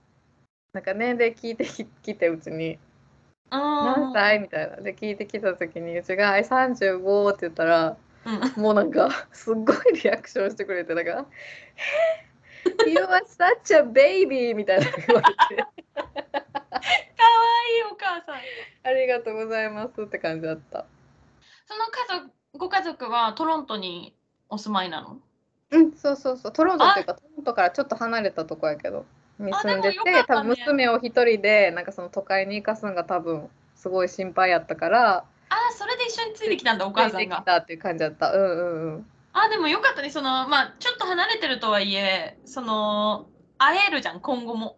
[0.74, 1.66] なんか年齢聞いて
[2.04, 2.78] きてうちに
[3.52, 4.78] 「何歳?」みたいな。
[4.78, 11.26] で聞いてきた時にうちが「35」って言ったら、うん、もうなんかすっごいリアクションしてくれてなんか
[12.88, 14.86] 「You are such a baby」みたいな。
[14.86, 18.36] 言われてかわいいお母さん。
[18.84, 20.86] ありがとうございますって感じだった。
[21.68, 24.16] その家族ご家族はトロントに
[24.50, 25.20] お住まいなの？
[25.76, 29.06] うんそうそうそうトロントっていうかトロントからちょっと離れたとこやけど
[29.40, 37.20] に住んでて、ね、多分娘を一人でなんかその都会に行かすんが多分すごい心配やったからあそれで一緒についてきたんだお母さんが。
[37.20, 39.06] ついてきたっていう感じだったうんうんうん。
[39.34, 44.78] あでもよかったねそのまあちょっと離れてるとはいえその会えるじゃん今後も。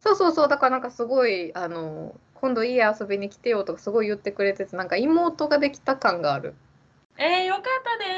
[0.00, 6.54] そうそうそうだからなんかすごいあの今度家遊びに来てよとかすごい言ってくれててなんか妹ができた感がある。
[7.18, 7.64] えー、よかっ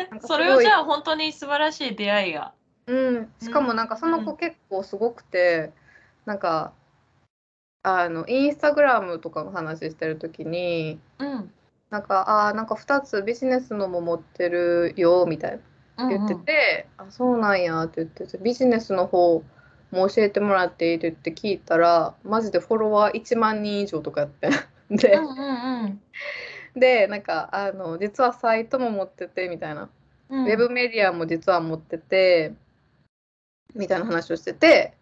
[0.08, 0.20] たね。
[0.20, 2.52] それをじゃあ本当に素晴らしい出会いが。
[2.86, 5.72] うん、しかもなんかその子結構すごくて、
[6.26, 6.72] うん、なんか
[7.82, 11.52] あのインスタグラムとかの話してる時に、うん、
[11.90, 15.52] なんかあなんか2つビジネスのも持ってるよみたい
[15.96, 16.08] な。
[16.08, 19.44] 言ってて、うんうん、あそうなんやって言っててビジネスの方
[19.92, 24.50] も教えてもらっていいって言って聞いたらマジでフォロワー1万人以上とかやって。
[24.90, 26.00] で、うんうんうん、
[26.76, 29.88] でなんかあの実はサイトも持っててみたいな、
[30.30, 32.52] うん、ウェブメディアも実は持ってて
[33.74, 34.94] みたいな話をしてて。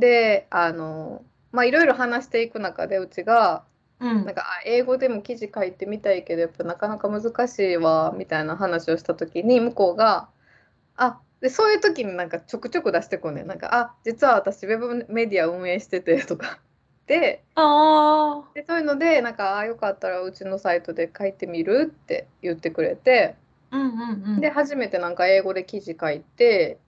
[0.00, 3.64] であのまあいろいろ話していく中でうちが、
[3.98, 10.28] うん、なんか英語でも記事書いてみたいけどやっぱなかなか難しいわみたいな話をした時に向こうが
[10.96, 16.60] 「あでそういう時になんかちょくちょく出してこねなんか「あ実は私ウェブメディア運営してて」とか。
[17.06, 23.36] であでそういうのでなんかあよかったらうちのサイトで書いてみるって言ってくれて、
[23.70, 26.78] うんうんうん、で初めてなんか英語で記事書いて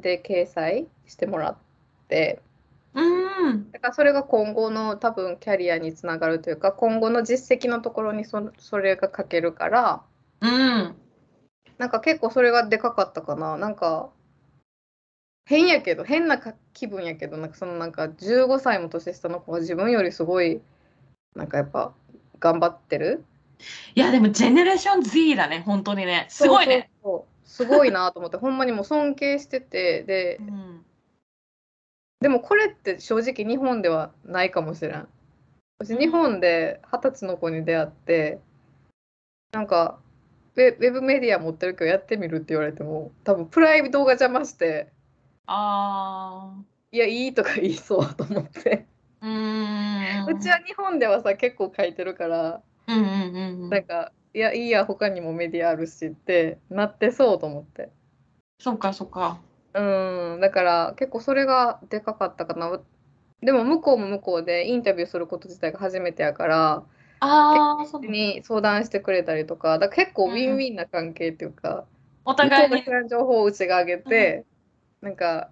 [0.00, 1.56] で掲載してもらっ
[2.08, 2.40] て、
[2.94, 10.02] うん、だからそれが今後の多分キャリアにつながるというか今後の実績のところにそそれが書けるから、
[10.40, 10.94] うん、
[11.78, 13.56] なんか結構それがでかかったかな。
[13.56, 14.10] なんか
[15.52, 16.40] 変やけど変な
[16.72, 20.62] 気分やけどなんかそのなんか15歳も年下の子が自分よりすごい
[21.36, 21.92] なんかやっぱ
[22.40, 23.22] 頑張ってる？
[23.94, 26.24] いやでもジェネレーション Z だね本当にね。
[26.30, 26.88] すごいね。
[27.02, 30.82] そうすごいなと思ってほんまにもう尊敬しててで、うん、
[32.22, 35.06] でもこれって正直日本ではないかもしれん。
[35.78, 38.38] 私日本で二十歳の子に出会って
[39.52, 39.98] なんか
[40.56, 44.88] ウェブメディア持ってるけどやってみるって言われても多分プライドが邪魔して
[45.46, 46.54] あ
[46.90, 48.86] いやいいとか言いそうと思って。
[49.20, 50.26] うん。
[50.26, 57.90] うちは日本ではさ結構書いてるから、うんうんうん、なんかいやいいや他にもメディアあるしってなってそうと思って。
[58.58, 59.38] そっかそっか。
[59.74, 59.80] う
[60.36, 62.80] んだから結構それがでかかったかな。
[63.42, 66.84] でも向こうも向こうでインタビューすること自体が初めてやから
[67.18, 71.84] あに相談してくれたりとかだから結構ウィンウィンな関係っていうか、
[72.24, 72.84] うん、お互いに。
[73.08, 74.44] 情報をうちがあげて、うん、
[75.02, 75.50] なんか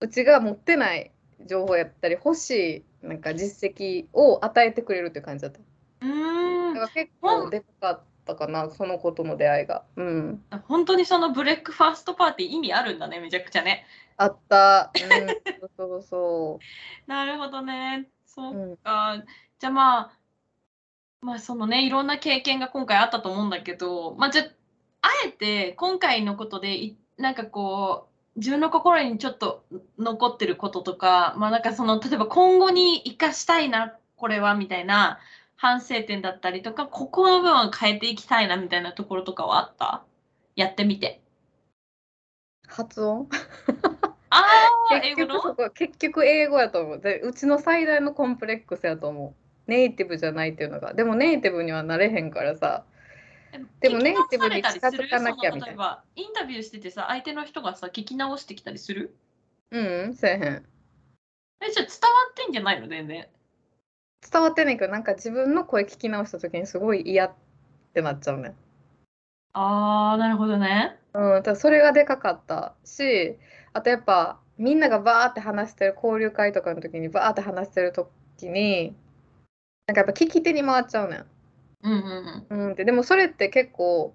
[0.00, 1.10] うちが持ってない
[1.46, 5.58] 情報やったり欲しいなんか実績を与えてくれるっていう感じだった。
[6.02, 9.84] うんだから結構でかかったかなその子との出会いが。
[9.96, 13.86] うん、本当にそのブレックファーストパーティー意味あるんだねめちゃくちゃね。
[14.16, 14.92] あった。
[14.94, 16.64] うん、そうそう。
[17.10, 18.08] なるほどね。
[18.26, 19.14] そうか。
[19.14, 19.24] うん、
[19.58, 20.12] じゃあまあ
[21.22, 24.42] まあそのねいろんな経験が今回あったと思うんだけど、まあ、じゃ
[25.02, 29.64] あえて今回のことでなんかこう自分の心にちょっと
[29.98, 35.18] 残ってることとか、まあ、なんかその例えば今後に生かしたいなこれはみたいな
[35.56, 40.02] 反省点だったりとかここの部分を変えていきたいなみたいなところとかはあった？
[40.56, 41.20] やってみて。
[42.68, 43.28] 発音？
[44.30, 44.44] あ
[45.02, 47.00] 結局そこ結局英語やと思う。
[47.00, 49.70] でうちの最大のコンプレックスやと思う。
[49.70, 50.94] ネイティブじゃないっていうのが。
[50.94, 52.84] でもネイティブにはなれへんからさ
[53.80, 56.02] でもネイティブに近づかなきゃみたいな。
[56.16, 59.14] インタビューしててさ相手の人がさ聞き直してきたりする？
[59.70, 60.40] うんせえへん。
[60.40, 61.86] えじゃあ伝わ
[62.30, 62.88] ってんじゃないの？
[62.88, 63.26] 全然。
[64.32, 67.34] 伝わってないけどなんか自分の声聞き直した時にすごい嫌っ
[67.92, 68.54] てなっちゃうね。
[69.52, 70.98] あーなるほどね。
[71.12, 73.36] うん、だそれがでかかったし
[73.74, 78.94] あとやっぱみんながバーって話してる交流会とかの時にバーって話してる時に
[79.86, 81.26] なんかやっぱ聞き手に回っちゃうねん。
[81.82, 84.14] うんうんうん、ででもそれって結構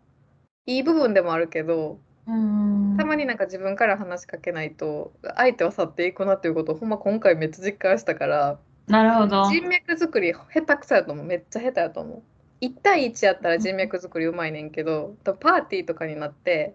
[0.66, 9.50] いい部分でもあるけど、うん、たまになんか自分から話しかけないと相手は去っていくなっていうことをほんま今回めっちゃ実感したからなるほど。
[9.50, 11.26] 人脈作り下手くそやと思う。
[11.26, 12.24] めっちゃ下手やと思う。
[12.62, 16.74] 1対1やったら人脈作りうまいねんけどパーティーとかになって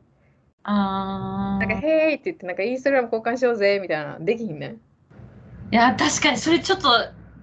[0.62, 4.72] あなんか「へーい」って言ってなんかインスタグラム交換しようぜみたいなできひんねん。
[5.72, 6.88] いや確かにそれちょっと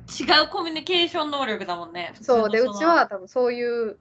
[0.09, 3.97] 違うコミュニケーション能力だもんねそうでうちは多分そういう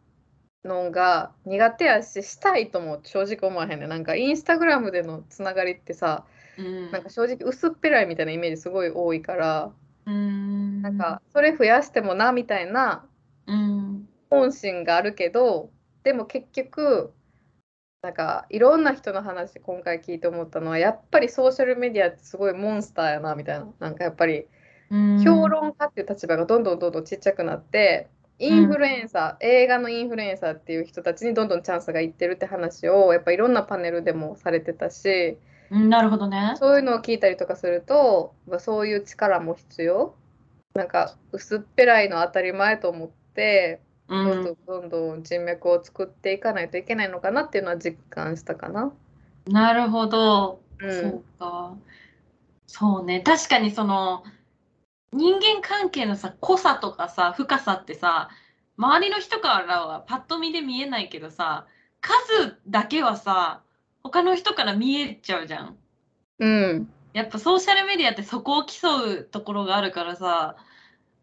[0.64, 6.25] のが苦手やししたいとも正直思わへんねなんかインスタグラムでのつながりってさ、
[6.59, 9.73] うん、なんか正直薄っぺらいみたいなイメージすごい多いから
[10.07, 10.83] うん。
[10.83, 13.05] なんかそれ増やしてもなみたいな
[14.31, 15.71] 本心があるけど
[16.03, 17.12] でも結局
[18.03, 23.66] なんかいろんな人の話今回聞いて思ったのはやっぱりソーシャルメディアってすごいモンスターやなみたいな。
[23.81, 24.47] なんかやっぱり
[24.90, 35.38] 評論家っていう立場がどんどんどんどんちっちゃくなってインフルエンサー、映画のインフルエンサーっていう人たちにどんどんチャンスがいってるって話をやっぱいろんなパネルでもされてたし
[35.70, 36.55] なるほどね。
[36.57, 40.14] そういうのを聞いたりとかするとそういう力も必要。
[40.74, 48.92] なんか薄っぺらいの当たり前と思ってどんどんどんどん人脈を作っていかないといけないのかなっていうのは実感したかな。
[49.46, 51.74] なるほど、うん、そうか。
[52.66, 53.20] そうね。
[53.20, 54.22] 確かにその
[55.12, 58.29] 人間関係のさ濃さとかさ深さってさ
[58.77, 61.66] 周りの人からはパッと見で見えないけどさ
[62.01, 63.62] 数だけはさ
[64.03, 65.77] 他の人から見えちゃうじゃん。
[66.38, 66.88] うん。
[67.12, 70.57] やっぱソーシャルメディアってそこを競うところがあるからさ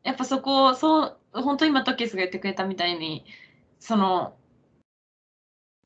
[0.04, 3.26] やっぱそこをそう本当今トケスが言ってくれたみたいに
[3.80, 4.36] その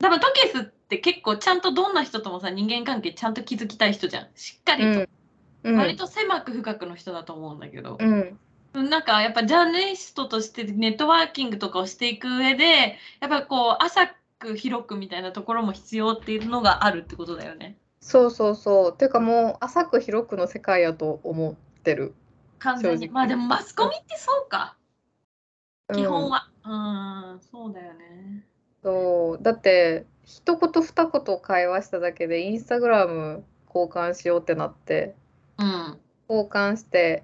[0.00, 5.06] 多分トケスって結構ちゃんとどんな人ともさ人間関係ちゃんと築きたい人じゃんしっかりと、
[5.62, 8.38] うん、割と狭く深くの人だと思うんだけど、うん、
[8.88, 17.76] なんかやっぱジャーナリストとしてネットワーキングとかをしていく上でやっぱこう浅く広くみたいなところも必要っていうのがあるってことだよね。
[18.00, 18.96] そうそうそう。
[18.96, 22.14] ていうかもう浅く広くの世界やと思ってる。
[22.58, 23.08] 完全に。
[23.08, 24.76] まあでもマスコミってそうか。
[25.92, 26.48] 基本は。
[26.64, 28.44] うん、ん、そうだよね。
[28.82, 35.14] そうだって一言二言会話しただけでインスタグラム交換しようってなって、
[35.60, 37.22] うん、交換して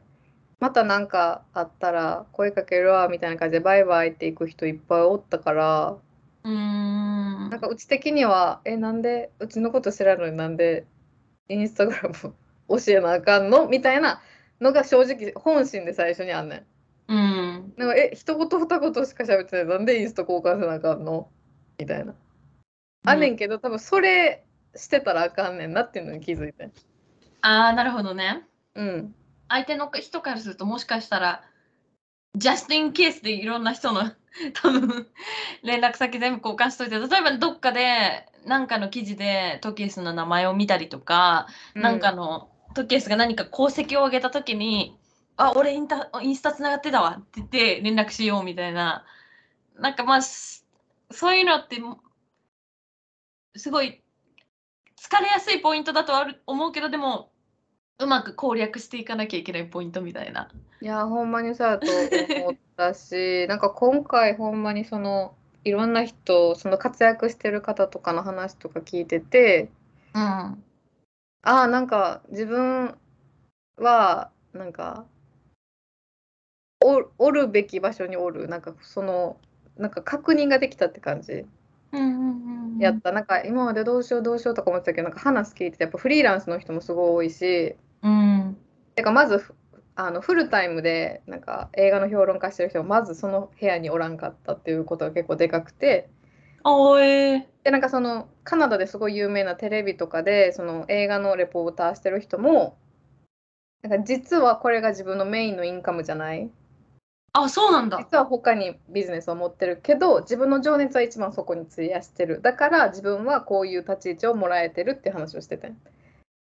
[0.60, 5.96] また何かあったら声かけるわみたいな感じでバイバイって行く人いっぱいおったから
[6.44, 10.86] うんなんかうち的にはえなんでうちのこと知らんのになんで
[11.48, 12.34] インスタグラム
[12.68, 13.68] 教えなあかんの？
[13.68, 14.20] みたいな
[14.60, 17.12] のが正直本心で最初にあんねん。
[17.12, 21.28] うん、なんかえ一言二言しか喋ってないなんでインスタ交換せなあかんの？
[21.78, 22.14] みたいな。
[23.04, 24.44] あんねんけど多分それ
[24.74, 26.70] してたらあかんねんなっていうのに気づいて。
[27.46, 28.42] ああなるほどね。
[28.74, 29.14] うん。
[29.48, 31.44] 相手の人からするともしかしたら
[32.34, 34.02] ジャスティンケースでいろんな人の
[34.54, 35.06] 多分
[35.62, 44.98] 連絡先全部交換しといて例えばどっかで何かの記事でトキエスの名前を見たりとか、うん、なんかのトキエスが何か功績を上げた時に
[45.38, 49.04] 「あ俺インタインスタつながってたわ」って言って連絡しようみたいな
[49.76, 51.80] なんかまあそういうのって
[53.54, 54.02] すごい
[55.00, 57.30] 疲れやすいポイントだとは思うけどでも
[57.98, 60.50] うまく攻略していかなきゃいけないポイントみたいな。
[60.82, 61.86] いやほんまにそうだと
[62.42, 69.70] 思ったし なんか今回ほんまにそのいろんな人その活躍してる方とかの話とか聞いてて、
[70.14, 70.56] うん、あ
[71.42, 72.98] あなんか自分
[73.78, 75.06] はなんか
[76.84, 79.38] おおるべき場所におるなんかその
[79.76, 81.46] なんか確認ができたって感じ。
[82.78, 88.56] やったなんか今までどうしようどうしようとか思ってたけどなんか話聞いててやっぱフリーランスの人もすごい多いし、うん、
[88.94, 89.42] てかまず
[89.96, 96.08] あのフルタイムでなんか映画の評論家してる人がまずその部屋におらんかったっていうことが結構でかくて。
[96.68, 102.76] おえでなんかそのカナダですごい有名なテレビとかでその映画のレポーターしてる人も
[103.82, 106.50] なんか実はこれが自分のメインのインカムじゃない？
[107.34, 107.98] あそうなんだ。
[107.98, 112.40] 実は他にビジネスを持ってるけど自分の情熱は一番そこに費やしてる。
[112.42, 115.72] だから自分はこういう立ち位置をもらえてるって話をしてて。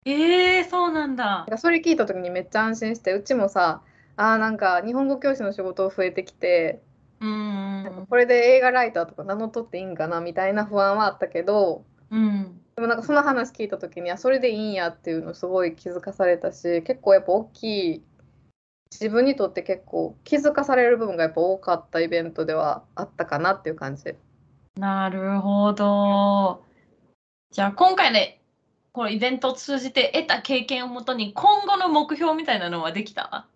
[0.05, 1.47] えー、そうなんだ。
[1.59, 3.83] それ聞いた時にめっちゃ安心してうちもさ
[4.17, 6.83] あなんか日本語教師の仕事増えてきて
[7.21, 18.03] うんこれで映画ライターとか名乗っ取っていいんかなみたいな不安はあったけど、うん、でもなんかその話聞いた時にはそれでいいんやっていうのすごい気づかされたし結構やっぱ大きい
[18.91, 24.15] 自分にとって結構気づかされる部分がやっぱ多かったイベントではあったかなっていう感じ。
[24.77, 26.63] なるほど。
[27.51, 28.42] じゃあ今回ね
[28.93, 33.47] このイベントを通じて得た経験をもとに今後の目標みたいなのはできた？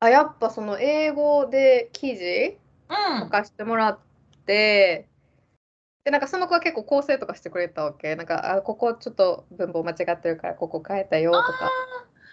[0.00, 2.56] あやっぱその英語で記事
[2.88, 3.20] うん。
[3.24, 3.98] 書かしてもらっ
[4.46, 5.06] て、
[6.04, 8.16] でなんかその子は結構構成とかしてくれたわけ。
[8.16, 11.70] なんかあここちょっと文法間違ってるからここ変えたよとか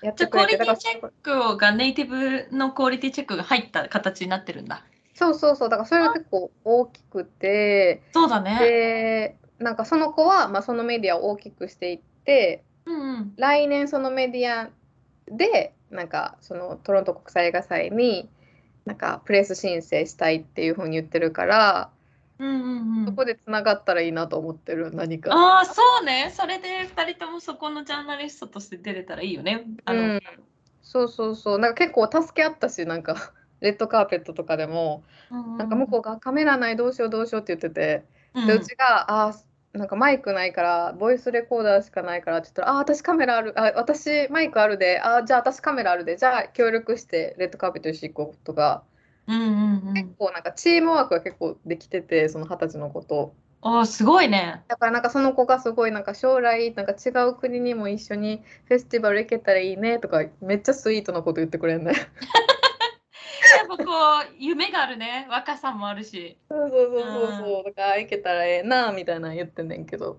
[0.01, 4.85] やっじゃてくれてあクオリティチェックがネイティブのクオリティチェックが入った形になってるんだ。
[5.13, 5.69] そうそうそう。
[5.69, 8.57] だからそれが結構大きくてそうだね。
[8.59, 13.33] でなんかその子は、まあ、そのメディアを大きくしていってうんうん。
[13.37, 14.69] 来年そのメディア
[15.29, 18.29] でなんかそのトロント国際映画祭に
[18.85, 21.89] なんかプレス申請したいっていうふうに言ってるから、
[22.39, 23.05] うんうんうん。
[23.05, 25.33] そこでつながったらいいなと思ってる何か。
[25.33, 26.31] ああ、そうね。
[26.33, 29.65] それで2人ともそこのジャーナリストとして出れたらいいよね。
[29.85, 30.21] あの、うん、
[30.81, 48.83] そうそうそうなんか結構助け合ったしなんか レッドカーペットとかでもなんか向こうがカメラないどうしようどうしようって言ってて、うんでうちがあーなんかマイクないからボイスレコーダーしかないからって言ったらあー私カメラあるあ私マイクあるであーじゃあ私カメラあるでじゃあ協力してレッドカーペット一緒に行こうとか
[49.27, 49.45] うんう
[49.83, 49.93] んうん。
[49.93, 54.63] 結構なんかチームワークが結構できててその二十歳の子とおーすごいね。
[54.67, 61.93] だからなんかその子がすごいなんか将来なんか違う国にも一緒にフェスティバル行けたらいいねとかめっちゃスイートなこと言ってくれんね。
[63.55, 65.27] やっぱこう、夢があるね。
[65.29, 66.37] 若さもあるし。
[66.49, 70.17] そうそうそうそうそうだから行けたらええなみたいなの言ってんねんけど。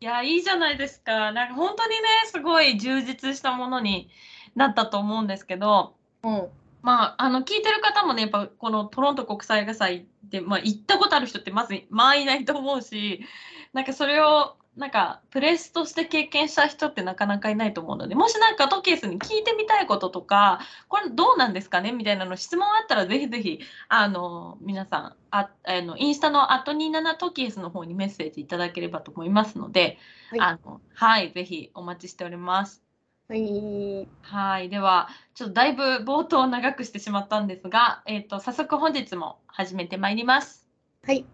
[0.00, 1.32] いや、いいじゃないですか。
[1.32, 1.96] なんか本当にね、
[2.26, 4.10] すごい充実したものに
[4.54, 6.48] なったと思うんですけど、うん
[6.82, 13.24] まあ、あの聞いてる方もね、やっぱこのトロント国際映画祭って、まあ、行ったことある人ってまずまあいないと思うし、
[13.72, 21.92] なんかそれをなんかプレスとして経験した人ってなかなかいないと思うので、もしなんかトキエスに聞いてみたいこととか、これどうなんですかね？
[21.92, 29.98] みたいなの質問あったらぜひぜひ、あの、皆さん、ああのインスタのアト27トキエスの方にメッセージいただければと思いますので、
[30.30, 32.82] はいあのはい、ぜひお待ちしております。
[33.28, 40.66] はいはい、では、ちょっとだいぶ冒頭長くしてしまったんですが、えっ、と、早速本日も始めてまいります。
[41.06, 41.24] はい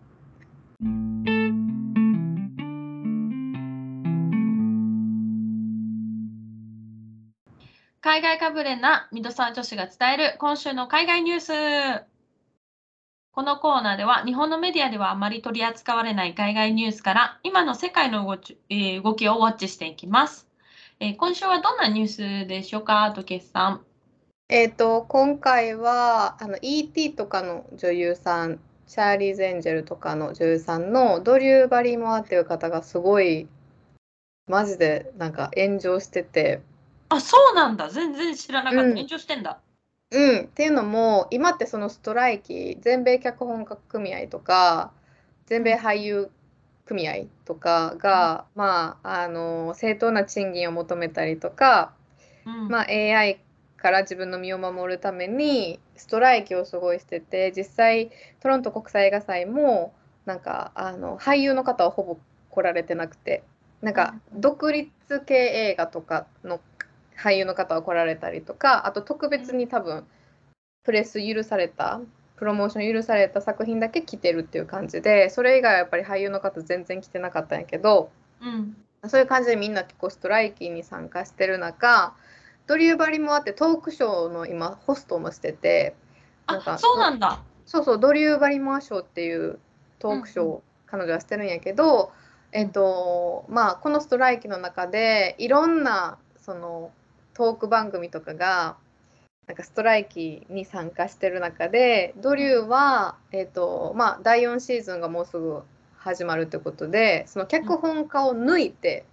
[8.10, 12.04] 海外かぶれなミドサー女子が伝える今週の海外ニュース。
[13.30, 20.48] このコーナーでは日本のメディアではあまり取り扱われない海外ニュースから今の世界の動き,、えー動きをウォッチしていきます。
[20.98, 23.84] えー今週はどんなニュースでしょうか、トケスさん。
[24.48, 27.12] えっ、と今回はあの E.T.
[27.12, 28.58] とかの女優さん
[28.88, 33.46] チャーリーズ・エンジェルとかの女優さんのドリュー・バリモアっていう方がすごい
[34.48, 36.60] マジでなんか炎上してて
[37.10, 37.90] あ、そうなんだ。
[37.90, 38.82] 全然知らなかった。
[38.88, 39.60] うん炎上してんだ。
[40.12, 44.92] うんっていうのも今ってそのストライキ全米脚本家組合とか
[45.46, 46.30] 全米俳優
[46.84, 51.92] 組合とかが、まああの正当な賃金を求めたりとか
[52.44, 52.68] うん。
[52.68, 53.40] まあ、AI
[53.76, 59.94] から自分の身を守るためにストライキをすごいしてて実際トロント国際映画祭も
[60.26, 62.18] なんかあの俳優の方はほぼ
[62.50, 63.42] 来られてなくて
[63.82, 64.90] なんか独立
[65.26, 66.60] 系映画とかの
[67.20, 70.06] 俳優の方は来られたりとかあと特別に多分
[70.84, 72.00] プレス許された
[72.36, 78.10] プロモーション許された作品だけ来てるっていう感じでそれ以外はやっぱり俳優の方全然来てなかったんやけど。
[78.40, 78.76] うん。
[79.08, 82.14] そういう感じでみんな結構ストライキに参加してる中
[82.66, 85.94] ドリューバリもあってトークショーの今ホストもしてて
[86.46, 87.42] なんかあ、そうなんだ。
[87.64, 89.58] そうそうドリューバリモア賞っていう
[90.00, 92.12] トークショーを彼女はしてるんやけど、
[92.52, 96.90] えっとまあこのストライキの中でいろんなその
[97.40, 98.76] トーク番組とかが
[99.46, 105.62] なんかストライキに参加してる中でドリューは、えっとまあ、第4シーズンがもうすぐ
[105.96, 109.06] 始まるということでその脚本家を抜いて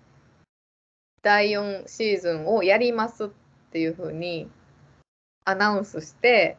[1.22, 3.30] 第4シーズンをやりますっ
[3.72, 4.50] ていうふうに
[5.46, 6.58] アナウンスして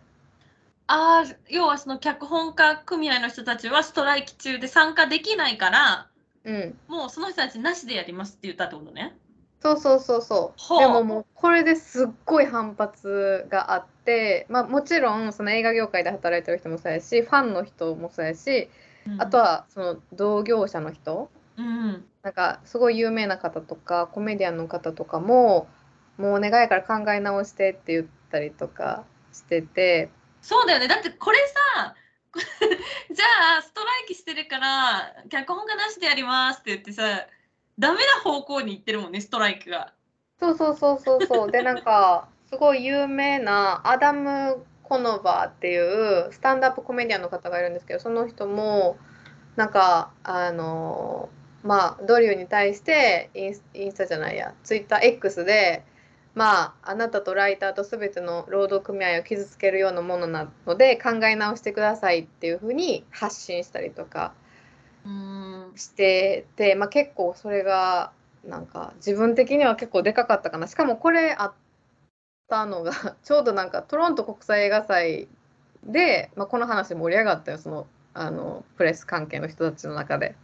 [0.86, 6.08] ああ、要はその脚本家組合の人たちはストライキ中で参加できないから、
[6.44, 9.14] うんもうその人たちなしでやりますって言ったってことね。
[9.60, 10.78] そうそうそうそう。
[10.78, 18.70] でももうこれですっごい反発があって、まあ、もちろんその映画業界で働いてる人もそうやしファンの人もそうやし
[19.18, 21.30] あと、はその同業者の人。
[21.56, 25.66] うん、なんかすごい有名な方とかコメディアンの方とかも
[26.16, 30.10] もうお願いから考え直してって言ったりとかしてて。
[30.40, 30.88] そうだよね。
[30.88, 31.38] だってこれ
[31.74, 31.94] さ、
[33.12, 37.26] じゃあストライキしてるから脚本家なしでやりますって言ってさ、
[37.78, 39.92] ダメな方向に行ってるもんね、ストライキが。
[40.40, 48.96] そうそうそうそうそう でなんかすごい有名なアダム・コノバーっていうスタンダップコメディアンの方がいるんですけどその人も
[49.56, 51.28] なんかあの
[51.62, 55.82] まあドリューに対してインスインスタじゃないやツイッター X で
[56.34, 64.32] まああなたとライターと全ての労働組合を傷つけるようなものなので考え直してくださいっていうふうに発信したりとか
[65.76, 68.12] してて、まあ、結構それが
[68.44, 70.66] なんか自分的には結構でかかったかな。
[70.66, 71.52] しかもこれあっ
[72.48, 72.92] たのが
[73.22, 75.28] ちょうどなんかトロント国際映画祭
[75.84, 77.58] で、まあ、この話盛り上がったよ。
[77.58, 80.34] そのあのプレス関係の人たちの中で。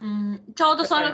[0.00, 1.08] うん、ちょうどその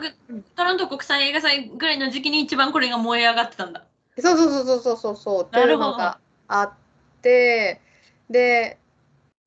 [0.55, 3.85] トロント国際映画祭ぐらいの時期に一番これが燃え上がってたんだ。
[4.19, 5.43] そうそうそうそうそうそう。
[5.45, 6.73] っていうのがあっ
[7.21, 7.81] て
[8.29, 8.77] で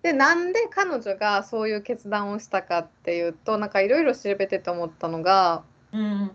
[0.03, 6.31] でなんで彼女がそういう決断をしたかっていうとなんかいろいろ調べてて思ったのが、うん、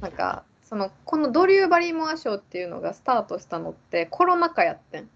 [0.00, 5.10] なんかそのこのドリュー・バリモア賞っていうのがスタートしたのってコロナ禍やってん。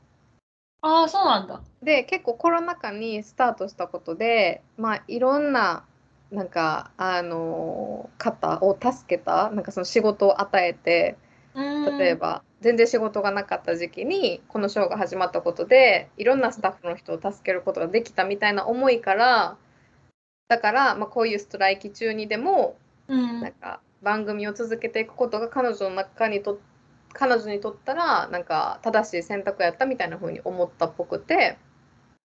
[0.83, 1.63] ああそうなんだ。
[1.83, 5.85] で結構コロナ禍にスタートしたことでまあいろんな
[6.31, 11.17] なんかあの方を助けたなんかその仕事を与えて
[11.55, 19.57] 例えば全然仕事がなかった時期にこのショーが始まったことでいろんなスタッフの人を助けることができたみたいな思いから
[20.49, 22.77] だから、まあ、こういうストライキ中にでも、
[23.09, 26.61] うん、なんか番組を続けていくことが彼女の中にと
[27.13, 31.59] 彼女にとったらなんか正しい選択やったみたいな風に思ったっぽくて。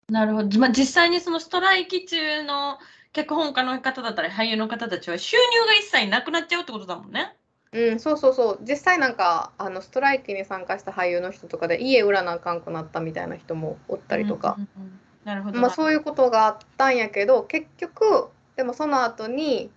[0.09, 2.79] なるほど、まあ、実際にそのストライキ中の
[3.13, 7.35] 脚本家の方だったり俳優の方たちは収入が一切なくなっちゃうってことだもんね。
[7.77, 8.59] うん、そうそうそう。
[8.63, 15.61] 実際なんかあのストライキに参加した俳優の人とかで家売らなあかんくなったみたいな人もおったりとか、うんうんうん、なるほど。
[15.61, 19.71] まあ、そういうことがあったんやけど結局でもその後に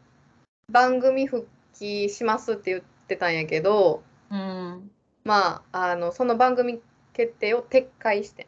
[0.72, 4.90] 番組復帰しますって言ってたんやけど、うん、
[5.26, 6.80] まああのその番組
[7.12, 8.48] 決定を撤回して。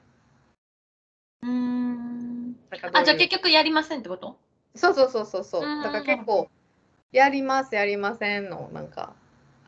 [1.44, 2.56] うん。
[2.94, 4.38] あじゃあ結局やりませんってこと？
[4.76, 5.62] そうそうそうそうそう。
[5.62, 6.48] だから結構
[7.12, 9.14] やりますやりませんのなんか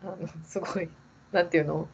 [0.04, 0.90] あのすごい
[1.32, 1.88] なんていうの？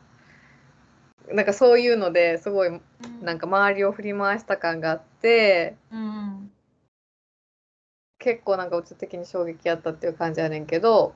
[1.31, 2.81] なんかそういうのですごい
[3.21, 6.51] なんか周りを振り回した感があって、うん、
[8.17, 11.13] 結構なんかうつ的に衝撃あったっていう感じやねんけど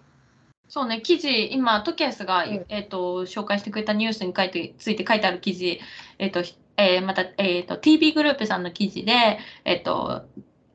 [0.67, 5.79] そうね記事今トキアスが、うん、えーと、紹介してくれたニュースに書いてついて書いてある記事、
[6.19, 6.41] えーと
[6.77, 10.25] えー、また、えーと、TV グループさんの記事で、えーと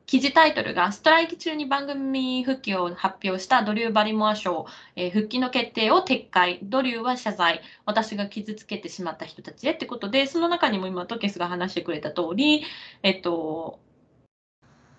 [0.09, 6.57] 記事タイトルがストライキ中に番組復帰を発表したドリュー・バリモア賞、えー、復帰の決定を撤回。
[6.63, 7.61] ドリューは謝罪。
[7.85, 12.63] 私が傷つけてしまった人たちへってことでその中にも今トケスが話してくれた通り
[13.03, 13.77] えっと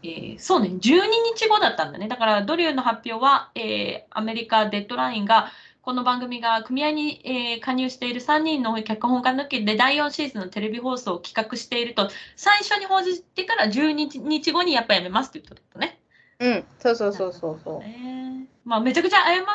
[0.04, 2.06] えー、そうね12日後だったんだね。
[2.06, 5.50] だからドリューの発表は、えー、アメリカデッドラインが
[5.82, 15.98] この番組が組合に、えー、加入している3人の脚本家抜きで第4シーズンのテレビ放送を企画していると最初に報じてから12日後にやっぱやめますって言ったね。
[16.38, 17.80] うん、そうそうそうそうそう。
[17.82, 19.46] えー、まあめちゃくちゃ謝っ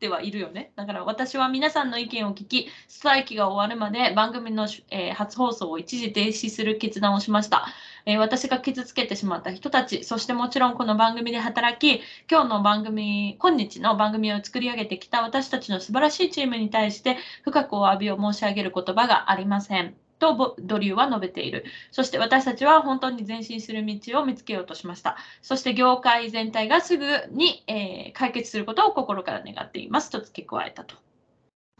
[0.00, 0.72] てはいるよね。
[0.76, 7.66] だから私は皆さんの意見を聞き、ストライキが終わるまで番組の、えー、初放送を一時停止する決断をしました。
[8.06, 19.96] えー、私が傷つけてしまった人たち、そしてもちろんこの番組で働き、今日の番組、今日の番組を作り上げてきた私たちの素晴らしいチームに対して深くお詫びを申し上げる言葉がありません。
[20.20, 21.64] とドリューは述べている。
[21.90, 25.16] そして私たちは本当に前進する道を見つけようとしました。
[25.42, 30.94] そして業界全体がすぐに、えー、解決することを心から願っていますと付け加えたと。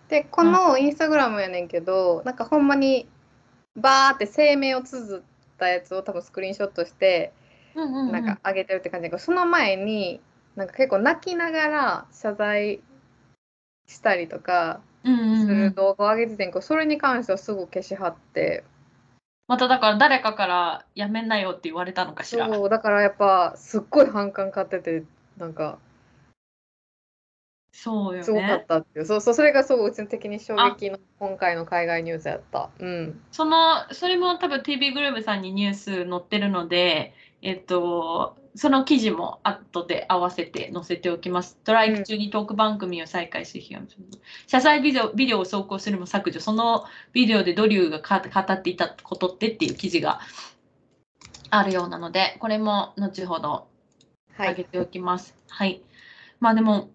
[0.09, 3.07] で、このインスタグラムやねんけど、うん、なんかほんまに
[3.77, 5.23] バーって声明を綴っ
[5.57, 7.33] ったやつを多分スクリーンショットして、
[7.75, 10.21] なんか上げてるって感じだけどその前に
[10.55, 12.81] なんか結構泣きながら謝罪
[13.87, 18.65] したりとかする動画を上げててんけど、それに関してはすぐ消しはって。
[19.49, 22.49] まただから誰かからやめなよって言われたのかしら。
[22.49, 25.05] そうだからやっぱすっごい反感買ってて
[25.37, 25.79] なんか
[27.79, 28.23] そうよね。
[28.23, 29.07] すごかったっていう。
[29.07, 32.71] そうそう、それがそう、うちの的に衝撃の今回の海外ニュースやった。
[32.79, 33.21] うん。
[33.31, 37.13] その、それも多分 TV グループさんにニュース載ってるので、
[37.43, 41.59] えっと、その記事も後で合わせて載せておきます。
[41.65, 44.05] トライク中にトーク番組を再開し、批判する。
[44.47, 46.41] 謝罪ビデオビデオを走行するも削除。
[46.41, 50.21] そのビデオでドリューが語っていたことってっていう記事が
[51.51, 53.69] あるようなので、これも後ほど
[54.39, 55.35] 上げておきます。
[55.49, 55.83] はい、はい。
[56.41, 56.89] まあでも、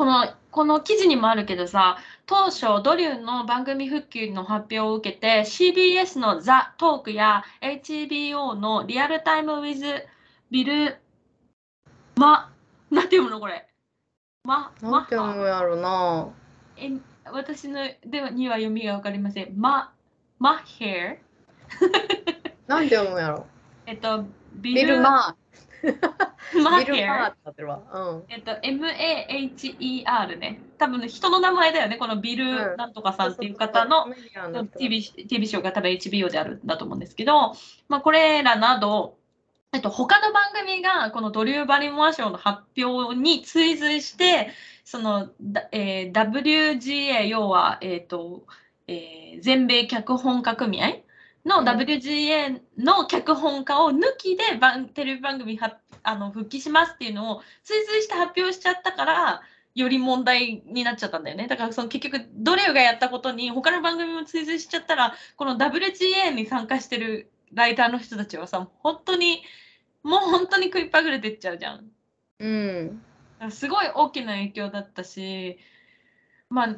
[0.00, 10.06] このこの記事にもあるけどさ当初ドリューの番組復旧の発表を受けて CBS のザ・トークや HBO のリアルタイム・ウィズ・
[10.50, 10.96] ビル・
[12.16, 12.50] マ
[12.90, 13.68] なんて読むのこれ？
[14.42, 16.28] マなんて読むやろな。
[16.78, 16.92] え
[17.30, 19.52] 私のではには読みが分かりません。
[19.54, 19.92] マ
[20.38, 21.20] マヘ
[22.66, 23.46] アなんて読むやろ？
[23.84, 24.24] えっと
[24.54, 25.49] ビル・ママビル・ヘア
[26.62, 27.80] マーってなってるわ。
[27.92, 28.24] うん。
[28.28, 30.60] えっと、M-A-H-E-R ね。
[30.78, 31.96] 多分人の名前だよね。
[31.96, 34.08] このビルうんなんとかさんっていう方の
[34.78, 37.54] TV, TV ショーが多分 HBO であるんだと思うんですけど、
[37.88, 39.18] まあ、これらなど、
[39.72, 44.50] えっと、他の番組がこのドリュー・バリモア賞の発表に追随して、
[44.84, 48.46] その、だえー WGA、要は、えっと、
[48.88, 50.96] えー全米脚本家組合
[51.44, 59.42] のうん WGA の脚本家を抜きで番テレビ番組はあの復帰しますっていうのを追随して発表しちゃったから、
[59.74, 61.46] より問題になっちゃったんだよね。
[61.46, 69.42] だからその結局、ドレオがやったことに他の番組も追随しちゃったら、この WGA に参加してるライターの人たちはさ、本当に、
[70.02, 71.90] もう本当に食いっぱぐれてっちゃうじゃん。
[72.38, 73.02] うん。
[73.50, 75.58] すごい大きな影響だったし、
[76.48, 76.76] まあ、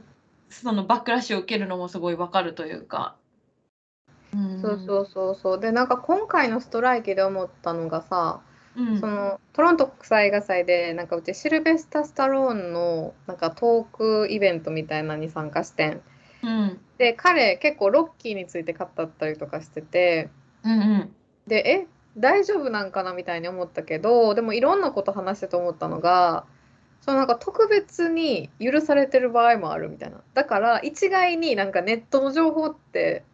[0.51, 3.17] そのバックラッシュを受けるのもすごいわかるというか。
[4.35, 4.63] うん。
[4.63, 5.61] そうそうそうそう。
[5.61, 8.41] で、なんか今回のストライキで思ったのがさ、
[8.77, 9.01] うん。
[9.01, 16.03] そのトロント国際映画祭でなんかうちシルベスタ・スタローンのなんかトークイベントみたいなのに参加してん。
[16.43, 16.81] うん。
[16.99, 20.31] で彼結構ロッキーについて語ったりとかしてて。
[20.65, 21.15] うんうん。
[21.47, 26.45] でえ大丈夫なんかなみたいに思ったけどでもいろんなこと話してて思ったのが
[27.01, 30.21] そのなんか特別に許されてる場合もあるみたいな。
[30.35, 33.25] だから一概になんかネットの情報って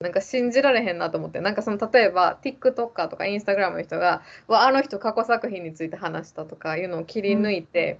[0.00, 1.40] なんか信じられへんなと思って。
[1.40, 7.98] なんかその例えば TikToker とか Instagram の人が「わあの人過去作品について話した」とかいうのを切り抜いて、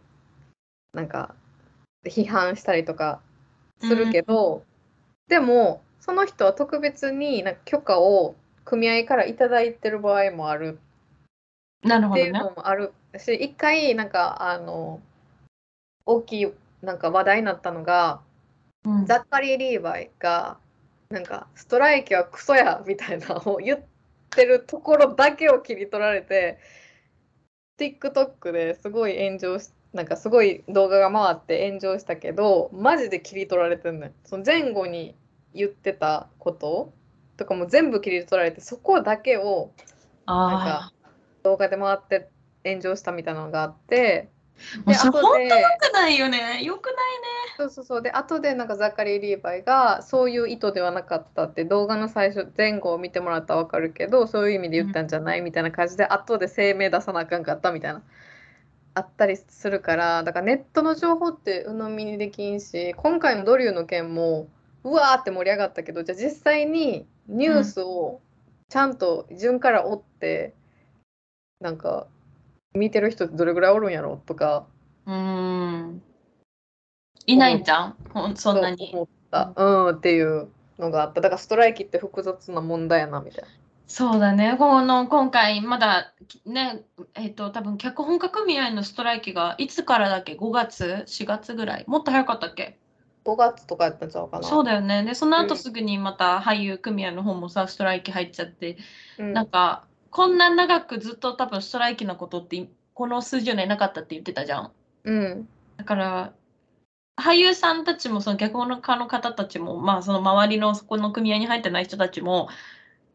[0.93, 1.35] なんか
[2.05, 3.21] 批判したりとか
[3.81, 4.65] するけど、
[5.27, 10.79] でもその人は特別になんか許可を組合からいただいてる場合もある。
[11.81, 12.31] っていうなるほどね。
[12.31, 15.01] のもあるし一回なんかあの
[16.07, 18.21] 大きいなんか話題になったのが
[18.85, 19.07] うん。
[19.07, 20.59] ザッカリー・リーバイが
[21.11, 23.81] なんかストライキはクソやみたいなのを言っ
[24.31, 26.59] てるところだけを切り取られて
[27.79, 35.15] TikTok ですごい炎上しなんかすごい動画が回って炎上したけどマジで切り取られてんねんその前後に
[35.55, 36.93] 言ってたこと
[37.39, 39.73] とかも全部切り取られてそこだけを
[40.27, 40.93] なんあか
[41.43, 42.29] 動画で回って
[42.65, 44.38] 炎上したみたいなのがあってあ、
[44.85, 46.63] もうそ本で当良くないよね。
[46.63, 46.95] 良くない
[47.57, 48.03] そうそうそう。
[48.03, 55.41] で後でなんかザカリー・リーバイがそういう意図ではなかったって動画の最初前後を見てもらったら分かるけどそういう意味で言ったんじゃない？
[55.41, 58.03] みたいな感じで後で声明出さなあかんかったみたいな
[58.95, 64.49] あったりするからだからネットの情報って鵜呑みにできんし今回のドリューの件も
[64.85, 68.21] うわーって盛り上がったけどじゃあ実際にニュースを
[68.69, 70.53] ちゃんと順から追って、
[71.61, 72.07] なんか
[72.75, 74.67] 見てる人どれぐらいおるんやろとか
[75.07, 76.03] うーん。
[77.27, 77.97] いないんじゃん
[78.37, 78.91] そんなに？
[78.93, 80.49] 思った、うん、っていう
[80.79, 83.49] のがあっただからストライキって複雑な問題やなみたいな
[83.87, 84.57] そうだね。
[84.59, 86.13] この今回まだ
[86.45, 91.85] ね、えっ、と多分脚本家組合のストライキがいつからだっけ ?5 月 ?4 月ぐらい？
[91.87, 92.79] もっと早かったっけ
[93.25, 95.05] ？5月とかやったんちゃうかなそうだよね。
[95.05, 98.77] で、その後うんすぐにまた俳優組合の方もさ、ストライキ入っちゃって、
[99.19, 104.73] うんなんか、こんな長くずっと多分ストライキのことって、この数十年なかったって言ってたじゃん。
[105.05, 106.33] うんだから、
[107.17, 112.49] 俳優さんたちも、その脚本家の方たちも、まあ、その周りのそこの組合に入ってない人たちも、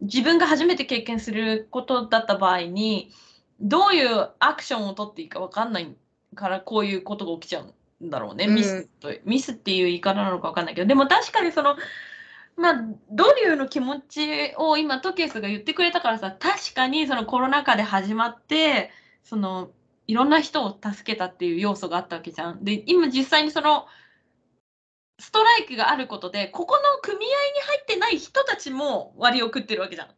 [0.02, 3.12] 自分が初めて経験することだった場合に、
[3.62, 5.96] どういうアクションを取っていいか分かんない
[6.36, 8.46] から、こういうことが起きちゃうんだろうね。
[8.46, 11.78] うんミスと、ミスっていう言い方なのか分かんないけど、でも確かにその、
[12.56, 18.92] まあ、ドリューの気持ちを今、トケスが言ってくれたからさ、確かにそのコロナ禍で始まって、
[19.24, 19.72] その、
[20.08, 22.64] いろんな人を助けたっていう要素があったわけじゃん。
[22.64, 23.88] で、今実際にその、
[25.20, 30.10] ストライキがあることで、ここの組合に入ってない人たちも割を食ってるわけじゃん。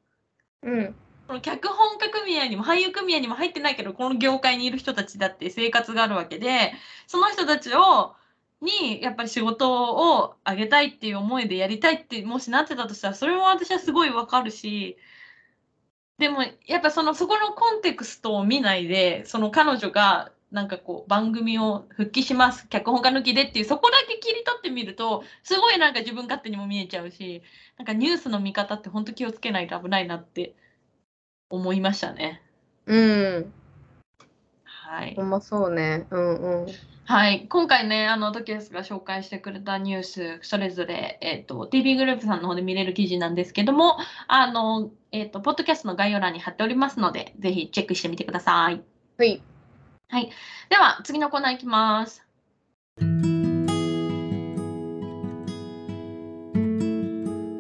[0.63, 0.95] うん
[1.27, 6.73] この脚本家組合にも俳優組合にも入ってないけど、この業界にいる人たちだって生活があるわけで、
[7.07, 8.15] その人たちを、
[8.66, 14.97] にやっぱり仕事をあげたいっていう思いでやりたいってもしなってたとしたらそれも私はすごいわかるし
[16.18, 27.41] でもやっぱそのそこのコンテクストを見ないでその彼女がなんかこう番組を復帰します脚本家抜きでっていうそこだけ切り取ってみるとすごいなんか自分勝手にも見えちゃうし
[27.78, 30.55] なんかニュースの見方って本当気をつけないと危ないなって
[31.49, 32.41] 思いましたね。
[32.86, 33.53] うん
[34.63, 35.24] はいほ。
[35.24, 43.97] んまそうねうんうんはい、今回ね、あの、トキエスが紹介してくれたニュース、それぞれ、えっ、と、TV グループさんの方で見れる記事なんですけども、
[44.28, 48.82] あの、えっ、と、ポッドキャストの概要欄に貼っておりますので、ぜひチェックしてみてください。
[50.10, 50.32] はい
[50.70, 52.26] では、次のコーナーいきます。
[52.97, 53.03] と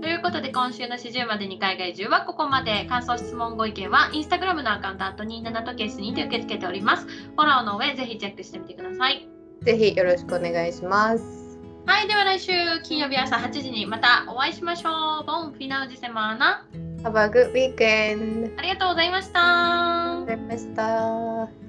[0.07, 2.85] いうことで今週の四十までに海外中はここまで。
[2.85, 7.05] 感想、質問、ご意見はインスタグラムのアカウント、あと27とケースにて受け付けております。
[7.05, 9.34] フォローの上、ぜひチェックしてみてください。
[9.65, 11.57] ぜひよろしくお願いします。
[11.87, 12.51] はい、では来週
[12.83, 15.25] 金曜日朝8時にまたお会いしましょう。
[15.25, 16.67] ボンフィナウジセマーナ。
[17.01, 18.55] Have a good weekend.
[18.59, 19.39] ありがとうございました。
[19.41, 21.65] ありがとうございました。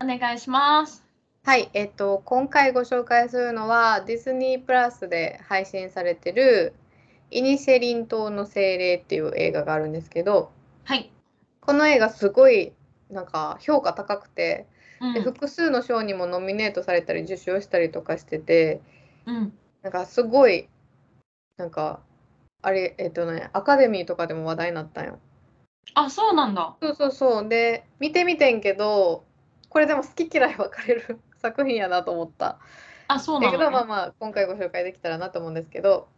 [0.00, 1.04] お願いします。
[1.42, 6.74] はい、えっと、今回ご紹介するのはディズニープラスで配信されてる
[7.30, 10.50] イニシェリン島の精霊っていう映画があるんですけど、
[10.84, 11.10] はい、
[11.60, 12.72] この映画すごい
[13.10, 14.66] なんか評価高くて、
[15.00, 18.80] うん、で複数の賞にもノミネートされたり受賞したりとかしてて、
[19.26, 19.52] うん、
[19.82, 20.68] なんかすごい
[21.56, 22.00] なんか
[22.62, 25.18] あれえっとねアカデミーとかでも話題になったんよ。
[25.94, 26.76] あそうなんだ。
[26.80, 29.24] そうそうそうで見てみてんけど
[29.68, 32.58] これでも好き嫌い分かれる 作品やなと思った。
[33.08, 36.08] あそうなんだ、ね、けどまあまあ今回ご紹介できたらなと思うんですけど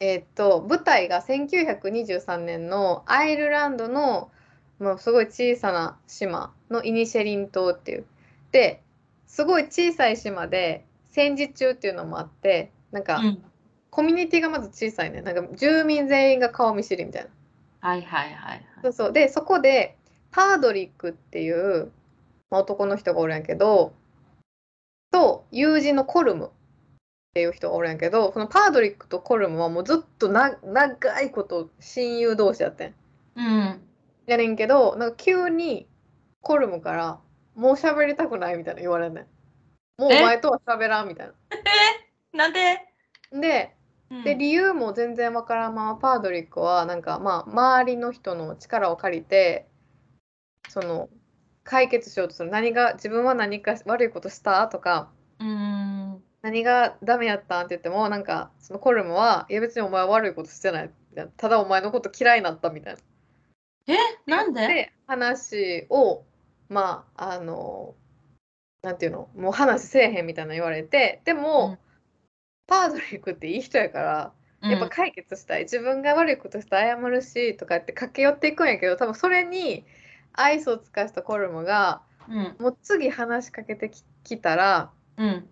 [0.00, 4.30] えー、っと舞台が1923年のアイルランドの
[4.78, 8.06] もうすごい小さな島のイニシェリン島っていう。
[8.50, 8.82] で
[9.26, 13.44] すごい小さい島で戦時中っていうのもあってなんか、うん、
[13.90, 15.20] コミュニティがまず小さいね。
[15.20, 17.30] なんか住民全員が顔見知りみたいな。
[17.88, 19.12] はいはいはい、はい、そうそう。
[19.12, 19.96] でそこで
[20.30, 21.92] パードリックっていう、
[22.50, 23.92] まあ、男の人がおるんやけど
[25.10, 26.50] と友人のコルム
[27.30, 32.94] っていう人がおるんやけどそのパードリックとコルムはもうずっとな長いこと親友同士やってん。
[33.36, 33.80] うん、
[34.26, 35.86] やねんけどなんか急に
[36.40, 37.20] コルムから
[37.54, 39.26] 「もう喋りたくない」みたいな言われんねん。
[39.96, 41.34] もうお前とは喋らんみたいな。
[42.32, 42.80] えなんで？
[43.32, 43.76] で
[44.24, 49.68] で理由も全然わからんままパードリックはなんかまあ周りの人の力を借りて
[50.68, 51.08] その
[51.62, 54.66] 解決しようとする何が自分は何か悪いことした？
[54.66, 55.99] とかうん
[56.42, 57.66] 何がダメやったん？
[57.66, 60.90] って言ってもなんかそのコルムはいや別にお前は悪いことしてない。
[61.36, 63.00] ただお前のこと嫌いになったみたいな。
[63.88, 63.96] え？
[64.26, 64.68] なんで？
[64.68, 66.24] で話を
[66.68, 67.94] まああの
[68.82, 69.28] なんていうの？
[69.36, 71.78] もう話せえへんみたいな言われてでも、うん、
[72.66, 74.32] パードリックっていい人やから
[74.62, 79.84] やっぱ解決したい、うん、自分が悪いことして謝るしとかって駆け寄っていくんやけど多分それに
[80.32, 83.90] 愛想を尽かしたコルムが、うん、もう次話しかけて
[84.22, 85.48] きたら、うん、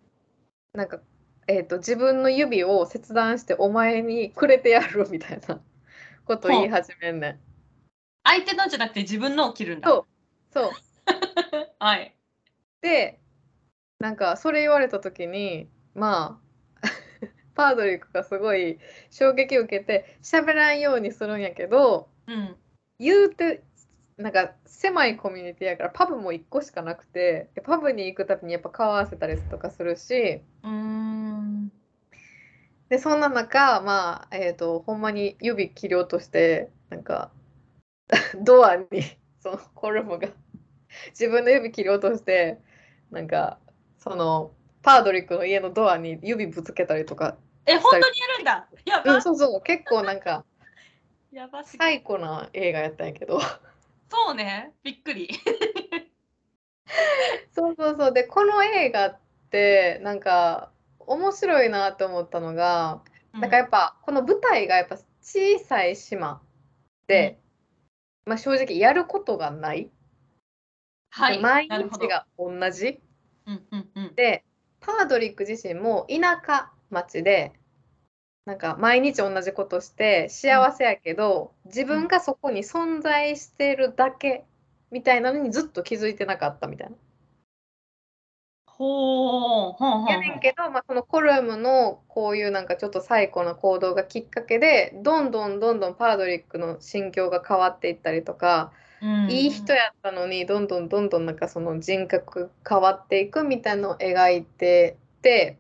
[0.73, 1.01] なんか、
[1.47, 5.61] えーと、自分の指を切断してお前にくれてやるみたいな
[6.25, 7.39] こと言い始めんねん。
[8.25, 9.89] 相手のじゃなくて自分のを切るんだ。
[9.89, 10.07] そう。
[10.53, 10.71] そう
[11.79, 12.15] はい。
[12.83, 13.21] で、
[13.99, 16.41] なんかそれ言われた時に、ま
[16.83, 16.87] あ、
[17.55, 18.79] パードリックがすごい
[19.11, 22.57] 衝撃を受けて喋らんようにするんやけど、うん、
[22.99, 23.65] 言うて
[24.19, 31.73] なんか狭いコミュニティやからパブも1個しかなくてパブに行くたびにやっぱ顔合わせたりとかするしうん。
[32.89, 37.31] でそんな中まあえっ、ー、とほんまに指切り落としてなんか
[38.43, 38.87] ドアに
[39.39, 40.29] そのコルムが
[41.11, 42.59] 自分の指切り落として
[43.13, 43.61] なんか
[43.99, 44.51] その
[44.83, 48.69] パードリックの家のドアに指ぶつけたりとかえ本当にやるんだ。
[48.85, 49.63] やば、うん、そうそう。
[49.63, 50.45] 結構なんか
[51.31, 53.39] やば最高な映画やったんやけど
[54.11, 54.75] そうね。
[54.83, 55.29] びっくり。
[57.53, 58.13] そうそうそう。
[58.13, 59.19] でこの映画っ
[59.51, 63.03] てなんか面白いなと思ったのが、
[63.35, 66.41] うん、なんかやっぱこの舞台がやっぱ小さい島
[67.07, 67.39] で、
[68.27, 69.91] うん、まあ、正直やることがない、
[71.11, 73.01] はい、毎日が同じ、
[73.47, 74.45] うんうんうん、で
[74.81, 77.53] パードリック自身も田舎町で
[78.49, 84.47] なんか毎日同じことして幸せやけど、自分がそこに存在してるだけ
[84.91, 86.97] みたいなのにずっと気づいてなかったみたいな。
[88.65, 98.73] ほうやねんけど、まあ、そのコルムのこういうなんかちょっと最古な行動がきっかけでどんどんどんどんパードリックの心境が変わっていったりとか、
[99.03, 105.59] うん、いい人やったのにどんどんどんどんなんかその人格変わっていくみたいなのを描いてて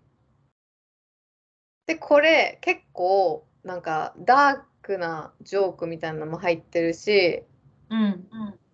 [1.89, 7.43] でこれ結構なんかダークなジョークみたいなのも入ってるし、
[7.89, 8.01] うん。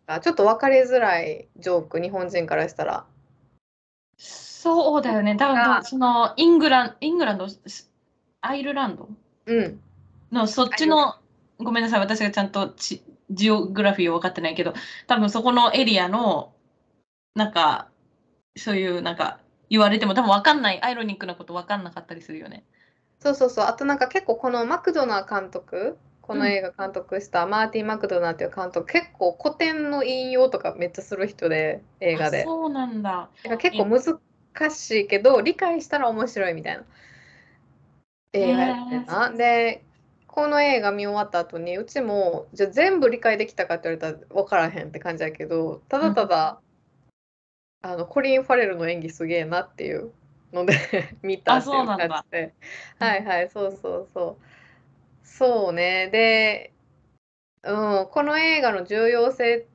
[0.08, 3.06] うん、ちょっと分かりづらいジョーク日本人からしたら。
[4.18, 5.36] そうだよね。
[5.36, 7.46] 多分そのイングランイングランド？
[8.40, 9.08] アイルランド、
[9.46, 9.80] うん、
[10.32, 11.14] のそっちの
[11.58, 12.00] ごめんなさい。
[12.00, 13.00] 私がちゃんとジ
[13.30, 14.74] ジオグラフィーを分かってないけど
[15.06, 16.52] 多分そこのエリアの
[17.36, 17.88] なんか
[18.56, 19.38] そういうなんか
[19.70, 20.82] 言われても多分分かんない。
[20.82, 22.64] アイロニックなこと分かんなかったりするよね。
[23.24, 23.64] そうそうそう。
[23.64, 32.44] あとなんか結構このマクドナー監督この映画監督したマーティン・マクドナーっていう監督、結構古典の引用とかめっちゃする人で映画で。
[32.44, 33.30] そうなんだ。
[33.58, 36.84] 結構難しいけど理解したら面白いみたいな。
[38.34, 39.84] 映画やってな、で
[40.26, 46.58] この映画見終わった後にうちもじゃ全部理解できたかって言われたら分からへんって感じやけどただただ、
[47.84, 50.10] うん、あのコリン・ファレルの演技すげえなっていう
[50.54, 50.74] ので
[51.22, 52.54] 見たっていう感じで。
[52.98, 55.26] はいはいそうそうそう。
[55.26, 56.08] そうね。
[56.10, 56.72] で、
[57.64, 59.66] うん、この映画の重要性っ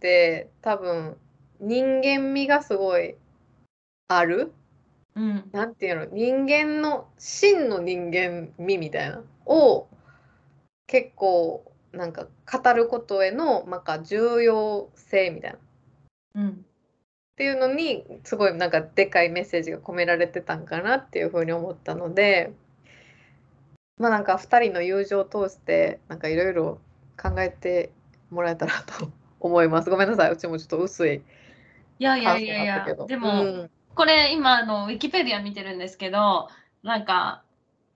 [0.00, 1.16] て多分
[1.58, 3.16] 人間味がすごい
[4.08, 4.52] ある、
[5.14, 6.04] うん、なんていうの？
[6.06, 9.22] 人間の真の人間味みたいな？
[9.46, 9.88] を
[10.86, 15.56] 結構なんか語ることへのなんか重要性みたい
[16.34, 16.66] な、うん、
[17.40, 22.52] っていうのにすごいなんかでかいメッセージが込められてたんかなっていうふうに思ったので
[23.96, 26.78] まあなんか2人の友情を通してなんかいろいろ
[27.16, 27.92] 考えて
[28.28, 29.10] もらえたらと
[29.40, 29.88] 思います。
[29.88, 31.22] ごめんなさい、うちもちょっと薄い。
[31.98, 36.50] いやいやいやいや、でも、うん、これ今あのウィキペディア見てるんですけど、
[36.82, 37.42] なんか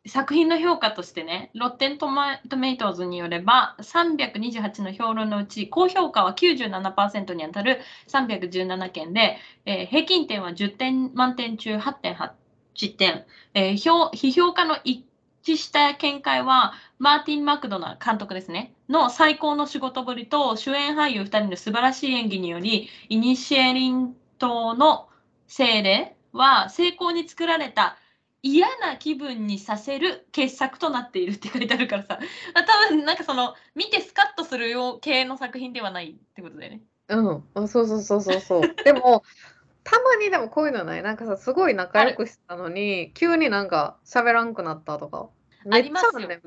[0.07, 13.25] 作品の評価としてね、ロッテントマトメイトーズによれば、328の評論のうち、高評価は97%にあたる317件で、えー、平均点は10点満点中8.8点、
[13.55, 15.07] えー、評批評家の一
[15.43, 25.09] 致した見解は、マーティン・マクドナ監督ですね、の最高の仕事ぶりと主演俳優2人の素晴らしい演技により、イニシエリン島の
[25.47, 27.97] 精霊は成功に作られた
[28.45, 32.19] 嫌な気分にさせる傑作となっているって書いてあるからさ。
[32.55, 36.83] 多分なんかその見てスカッとするよう系の作品ではないってことだよね。
[37.09, 38.75] うん、そうそうそうそうそう。
[38.85, 39.25] でも
[39.83, 41.03] たまにでもこういうのない。
[41.03, 45.31] なんかさすごい仲良くしてたのに急になんか喋らんくなったとか。
[45.71, 46.39] ありますよ、ね、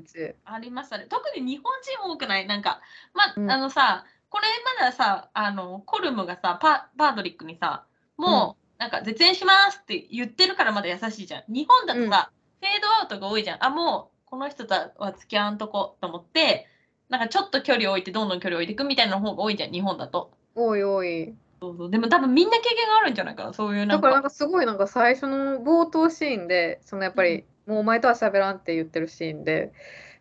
[0.45, 1.07] ありますね。
[1.09, 2.45] 特に日本人多くない？
[2.45, 2.79] なんか
[3.15, 4.47] まあ、うん、あのさこれ
[4.79, 7.85] まださあのコルムがさパパードリックにさ
[8.17, 11.43] もう、なんか絶縁しますって言ってるからまだ優しいじゃん。
[11.47, 13.65] 日本だとさ、うん、フェードアウトが多いじゃん。
[13.65, 16.67] あ、もうこの人とは付き合わんとこと思って、
[17.09, 20.31] なんかちょっと距離を置いてどんどん距離を置いていくみたいな方が多いじゃん、日本だと。
[20.55, 21.33] 多い多い。
[21.59, 24.01] そうそうでも多分みんな経験があるんじゃないかな、そういうなんか。
[24.01, 29.73] だからなんかすごいなんか最初の冒頭シーンで、そのやっぱり、もうお前とは喋らんって言ってるシーンで、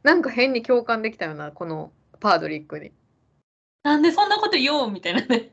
[0.03, 2.93] なんか変に共感できたよな、このパードリックに。
[3.83, 5.51] なんでそんなこと言おうみたいなね。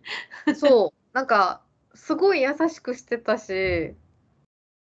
[0.56, 1.16] そう。
[1.16, 1.62] なんか
[1.94, 3.96] すごい優しくしてたし、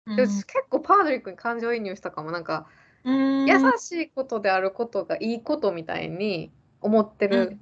[0.07, 2.67] うん、結構パードリックに感情移入したかもなんか
[3.05, 3.47] 優
[3.79, 6.51] しいことであることがいいことみたいに
[6.81, 7.59] 思ってる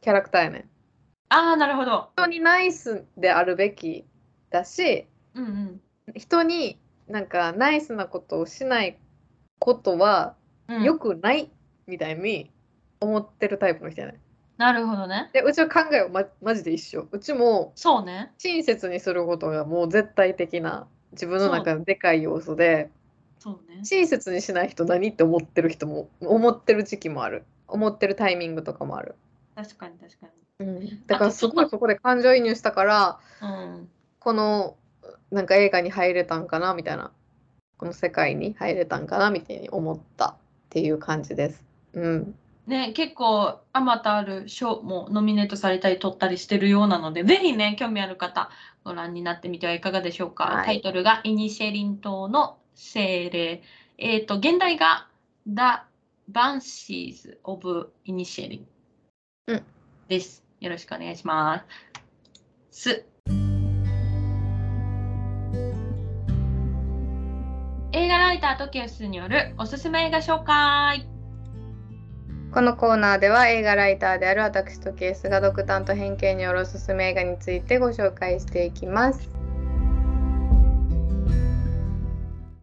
[0.00, 0.64] キャラクターやね、ん。
[1.30, 2.10] ああなるほど。
[2.16, 4.04] 人にナイスであるべき
[4.50, 5.80] だし、うんうん、
[6.14, 6.78] 人に
[7.08, 8.98] なんかナイスなことをしない
[9.58, 10.36] ことは
[10.82, 11.50] 良くない
[11.86, 12.50] みたいに
[13.00, 14.20] 思ってるタイプの人やね、ん。
[14.56, 15.30] なるほどね。
[15.32, 17.08] でうちは考えはまマジで一緒。
[17.10, 18.32] うちもそうね。
[18.38, 22.90] 親切にすることがもう絶対的な自分の中のでかい要素で、
[23.38, 23.84] そうね。
[23.84, 27.44] 親切にしない人何って思ってる人も思ってる時期もある。
[27.66, 29.16] 思ってるタイミングとかもある。
[29.56, 30.32] 確かに確かに。
[30.60, 33.88] うん、だからすごいそこで感情移入したから、うん、
[34.20, 34.76] この
[35.32, 37.10] なんか映画に入れたんかなみたいな
[37.76, 40.36] この世界に入れたんかなみたいに思ったっ
[40.70, 41.64] ていう感じです。
[41.94, 42.34] うん、
[42.66, 48.50] ね、結構あまたある賞もノミネートされたり取ったりしてるようなので、ぜひね、興味ある方、
[48.84, 50.44] ご覧になってみてはいかがでしょうか。
[50.44, 53.62] はい、タイトルがイニシェリン島の精霊。
[53.98, 55.08] えっ、ー、と、現代が
[55.46, 55.82] The
[56.32, 58.62] Banshees of Inisherin、
[59.48, 59.62] うん、
[60.08, 60.42] です。
[60.60, 61.64] よろしくお願いしま
[62.72, 63.04] す。
[67.92, 71.13] 映画ライタートケウスによるおすすめ映画紹介。
[72.54, 79.43] このコーナーでは映画ライターである私とケースが独断と偏見によるおすすめ映画についてご紹介していきます。